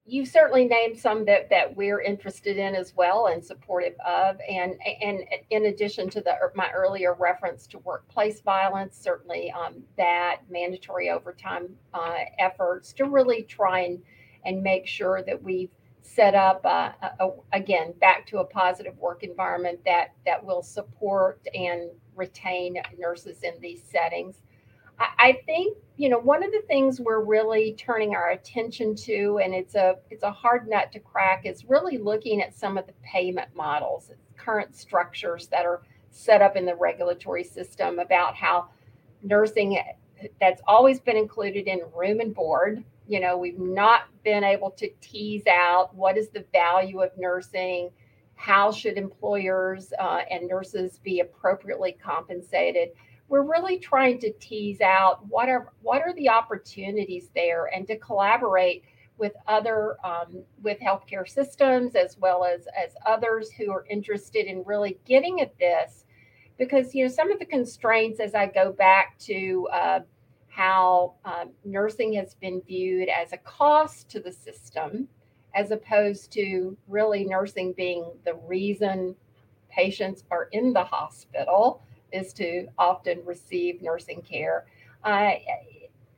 You 0.08 0.24
certainly 0.24 0.66
named 0.66 0.96
some 0.96 1.24
that 1.24 1.50
that 1.50 1.76
we're 1.76 2.00
interested 2.00 2.56
in 2.56 2.76
as 2.76 2.94
well 2.94 3.26
and 3.26 3.44
supportive 3.44 3.94
of. 4.06 4.36
And 4.48 4.74
and 5.02 5.24
in 5.50 5.66
addition 5.66 6.08
to 6.10 6.20
the 6.20 6.34
my 6.54 6.70
earlier 6.70 7.14
reference 7.14 7.66
to 7.68 7.78
workplace 7.80 8.40
violence 8.40 8.96
certainly 8.96 9.50
um, 9.50 9.82
that 9.96 10.42
mandatory 10.48 11.10
overtime 11.10 11.68
uh, 11.92 12.18
efforts 12.38 12.92
to 12.94 13.04
really 13.06 13.42
try 13.42 13.80
and 13.80 13.98
and 14.44 14.62
make 14.62 14.86
sure 14.86 15.22
that 15.22 15.42
we've 15.42 15.70
set 16.02 16.36
up 16.36 16.64
uh, 16.64 16.92
a, 17.02 17.26
a, 17.26 17.30
again 17.52 17.92
back 18.00 18.24
to 18.28 18.38
a 18.38 18.44
positive 18.44 18.96
work 18.98 19.24
environment 19.24 19.80
that 19.84 20.12
that 20.24 20.42
will 20.42 20.62
support 20.62 21.40
and 21.52 21.90
retain 22.14 22.76
nurses 22.96 23.42
in 23.42 23.54
these 23.60 23.82
settings 23.82 24.42
I 24.98 25.40
think 25.46 25.76
you 25.96 26.08
know 26.08 26.18
one 26.18 26.42
of 26.42 26.52
the 26.52 26.62
things 26.66 27.00
we're 27.00 27.24
really 27.24 27.74
turning 27.78 28.14
our 28.14 28.30
attention 28.30 28.94
to, 28.96 29.40
and 29.42 29.54
it's 29.54 29.74
a 29.74 29.96
it's 30.10 30.22
a 30.22 30.30
hard 30.30 30.68
nut 30.68 30.92
to 30.92 31.00
crack, 31.00 31.46
is 31.46 31.64
really 31.68 31.98
looking 31.98 32.42
at 32.42 32.54
some 32.54 32.78
of 32.78 32.86
the 32.86 32.94
payment 33.02 33.48
models, 33.54 34.10
current 34.36 34.74
structures 34.74 35.48
that 35.48 35.66
are 35.66 35.82
set 36.10 36.40
up 36.40 36.56
in 36.56 36.64
the 36.64 36.74
regulatory 36.74 37.44
system 37.44 37.98
about 37.98 38.34
how 38.34 38.68
nursing 39.22 39.78
that's 40.40 40.62
always 40.66 41.00
been 41.00 41.16
included 41.16 41.66
in 41.66 41.80
room 41.94 42.20
and 42.20 42.34
board. 42.34 42.82
You 43.06 43.20
know, 43.20 43.36
we've 43.36 43.58
not 43.58 44.02
been 44.24 44.44
able 44.44 44.70
to 44.72 44.88
tease 45.00 45.46
out 45.46 45.94
what 45.94 46.16
is 46.16 46.30
the 46.30 46.44
value 46.52 47.02
of 47.02 47.10
nursing, 47.18 47.90
how 48.34 48.72
should 48.72 48.96
employers 48.96 49.92
uh, 49.98 50.22
and 50.30 50.48
nurses 50.48 50.98
be 51.02 51.20
appropriately 51.20 51.96
compensated 52.02 52.90
we're 53.28 53.42
really 53.42 53.78
trying 53.78 54.18
to 54.20 54.32
tease 54.34 54.80
out 54.80 55.26
what 55.26 55.48
are 55.48 55.72
what 55.82 56.02
are 56.02 56.14
the 56.14 56.28
opportunities 56.28 57.30
there 57.34 57.66
and 57.66 57.86
to 57.86 57.96
collaborate 57.98 58.84
with 59.18 59.32
other 59.46 59.96
um, 60.04 60.42
with 60.62 60.78
healthcare 60.80 61.28
systems 61.28 61.94
as 61.94 62.16
well 62.18 62.44
as 62.44 62.68
as 62.76 62.92
others 63.06 63.50
who 63.50 63.72
are 63.72 63.86
interested 63.88 64.46
in 64.46 64.62
really 64.64 64.98
getting 65.04 65.40
at 65.40 65.58
this. 65.58 66.04
Because 66.58 66.94
you 66.94 67.04
know 67.04 67.10
some 67.10 67.30
of 67.30 67.38
the 67.38 67.44
constraints 67.44 68.20
as 68.20 68.34
i 68.34 68.46
go 68.46 68.72
back 68.72 69.18
to 69.18 69.68
uh, 69.72 70.00
how 70.48 71.14
um, 71.24 71.50
nursing 71.64 72.14
has 72.14 72.34
been 72.34 72.62
viewed 72.62 73.08
as 73.08 73.32
a 73.32 73.38
cost 73.38 74.08
to 74.08 74.20
the 74.20 74.32
system 74.32 75.08
as 75.54 75.70
opposed 75.70 76.32
to 76.32 76.76
really 76.88 77.24
nursing 77.24 77.72
being 77.74 78.10
the 78.24 78.34
reason 78.46 79.14
patients 79.68 80.24
are 80.30 80.48
in 80.52 80.72
the 80.72 80.84
hospital 80.84 81.82
is 82.12 82.32
to 82.34 82.66
often 82.78 83.20
receive 83.24 83.82
nursing 83.82 84.22
care. 84.22 84.66
Uh, 85.04 85.32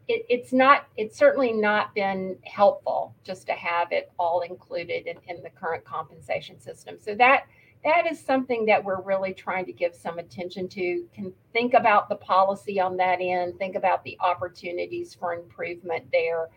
it, 0.08 0.24
it's 0.28 0.52
not 0.52 0.86
it's 0.96 1.16
certainly 1.16 1.52
not 1.52 1.94
been 1.94 2.36
helpful 2.44 3.14
just 3.22 3.46
to 3.46 3.52
have 3.52 3.92
it 3.92 4.10
all 4.18 4.40
included 4.40 5.06
in, 5.06 5.16
in 5.28 5.42
the 5.42 5.50
current 5.50 5.84
compensation 5.84 6.58
system 6.58 6.96
so 6.98 7.14
that 7.14 7.44
that 7.84 8.10
is 8.10 8.18
something 8.18 8.66
that 8.66 8.82
we're 8.82 9.02
really 9.02 9.32
trying 9.32 9.64
to 9.66 9.72
give 9.72 9.94
some 9.94 10.18
attention 10.18 10.66
to 10.68 11.06
can 11.14 11.32
think 11.52 11.74
about 11.74 12.08
the 12.08 12.16
policy 12.16 12.80
on 12.80 12.96
that 12.96 13.18
end 13.20 13.58
think 13.58 13.76
about 13.76 14.02
the 14.02 14.16
opportunities 14.20 15.14
for 15.14 15.34
improvement 15.34 16.04
there 16.10 16.48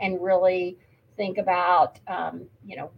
and 0.00 0.22
really 0.22 0.76
think 1.16 1.38
about 1.38 1.98
um, 2.06 2.46
you 2.64 2.76
know 2.76 2.90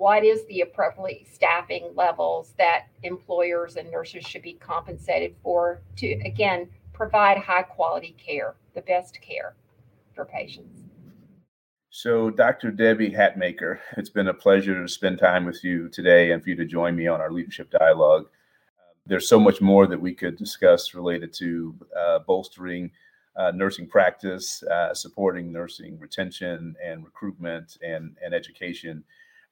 what 0.00 0.24
is 0.24 0.46
the 0.46 0.62
appropriate 0.62 1.26
staffing 1.30 1.92
levels 1.94 2.54
that 2.56 2.86
employers 3.02 3.76
and 3.76 3.90
nurses 3.90 4.24
should 4.24 4.40
be 4.40 4.54
compensated 4.54 5.36
for 5.42 5.82
to 5.94 6.06
again 6.24 6.66
provide 6.94 7.36
high 7.36 7.62
quality 7.62 8.16
care 8.16 8.54
the 8.74 8.80
best 8.80 9.20
care 9.20 9.54
for 10.14 10.24
patients 10.24 10.80
so 11.90 12.30
dr 12.30 12.70
debbie 12.70 13.10
hatmaker 13.10 13.78
it's 13.98 14.08
been 14.08 14.28
a 14.28 14.34
pleasure 14.34 14.80
to 14.80 14.88
spend 14.88 15.18
time 15.18 15.44
with 15.44 15.62
you 15.62 15.86
today 15.90 16.30
and 16.30 16.42
for 16.42 16.48
you 16.48 16.56
to 16.56 16.64
join 16.64 16.96
me 16.96 17.06
on 17.06 17.20
our 17.20 17.30
leadership 17.30 17.70
dialogue 17.70 18.26
there's 19.04 19.28
so 19.28 19.38
much 19.38 19.60
more 19.60 19.86
that 19.86 20.00
we 20.00 20.14
could 20.14 20.38
discuss 20.38 20.94
related 20.94 21.30
to 21.34 21.74
uh, 21.94 22.20
bolstering 22.20 22.90
uh, 23.36 23.52
nursing 23.54 23.86
practice, 23.86 24.62
uh, 24.64 24.92
supporting 24.92 25.52
nursing 25.52 25.98
retention 25.98 26.74
and 26.84 27.04
recruitment 27.04 27.78
and, 27.82 28.16
and 28.24 28.34
education. 28.34 29.04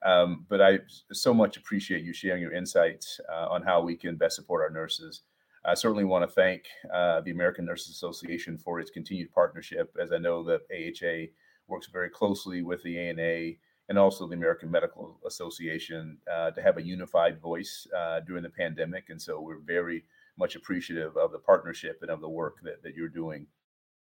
Um, 0.05 0.47
but 0.49 0.61
I 0.61 0.79
so 1.13 1.35
much 1.35 1.57
appreciate 1.57 2.05
you 2.05 2.13
sharing 2.13 2.43
your 2.43 2.53
insights 2.53 3.21
uh, 3.33 3.49
on 3.49 3.63
how 3.63 3.83
we 3.83 3.97
can 3.97 4.17
best 4.17 4.37
support 4.37 4.63
our 4.63 4.71
nurses. 4.71 5.23
I 5.65 5.75
certainly 5.75 6.05
want 6.05 6.29
to 6.29 6.33
thank 6.33 6.65
uh, 6.93 7.21
the 7.21 7.33
American 7.33 7.65
Nurses 7.65 7.91
Association 7.91 8.57
for 8.59 8.79
its 8.79 8.91
continued 8.91 9.33
partnership, 9.33 9.95
as 10.01 10.13
I 10.13 10.19
know 10.19 10.43
that 10.45 10.63
AHA 10.73 11.33
works 11.67 11.89
very 11.89 12.09
closely 12.09 12.63
with 12.63 12.83
the 12.83 12.99
ANA 12.99 13.57
and 13.89 13.99
also 13.99 14.27
the 14.27 14.37
American 14.37 14.71
Medical 14.71 15.19
Association 15.27 16.19
uh, 16.33 16.51
to 16.53 16.63
have 16.63 16.77
a 16.77 16.83
unified 16.83 17.41
voice 17.41 17.87
uh, 17.97 18.21
during 18.21 18.43
the 18.43 18.51
pandemic. 18.51 19.11
And 19.11 19.21
so 19.21 19.41
we're 19.41 19.61
very 19.61 20.05
much 20.39 20.57
appreciative 20.57 21.17
of 21.17 21.33
the 21.33 21.39
partnership 21.39 21.99
and 22.03 22.11
of 22.11 22.21
the 22.21 22.29
work 22.29 22.59
that, 22.63 22.83
that 22.83 22.95
you're 22.95 23.09
doing. 23.09 23.47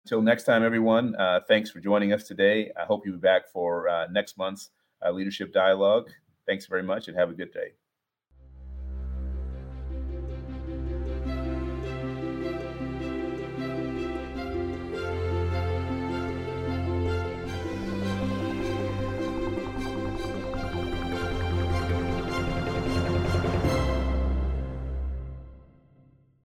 Until 0.05 0.21
next 0.21 0.43
time, 0.43 0.63
everyone, 0.63 1.15
uh, 1.15 1.41
thanks 1.47 1.69
for 1.71 1.79
joining 1.79 2.13
us 2.13 2.23
today. 2.23 2.71
I 2.79 2.85
hope 2.85 3.05
you'll 3.05 3.15
be 3.15 3.21
back 3.21 3.49
for 3.51 3.89
uh, 3.89 4.07
next 4.11 4.37
month's 4.37 4.69
Uh, 5.05 5.11
leadership 5.11 5.53
dialogue. 5.53 6.09
Thanks 6.45 6.65
very 6.65 6.83
much 6.83 7.07
and 7.07 7.17
have 7.17 7.29
a 7.29 7.33
good 7.33 7.51
day. 7.53 7.73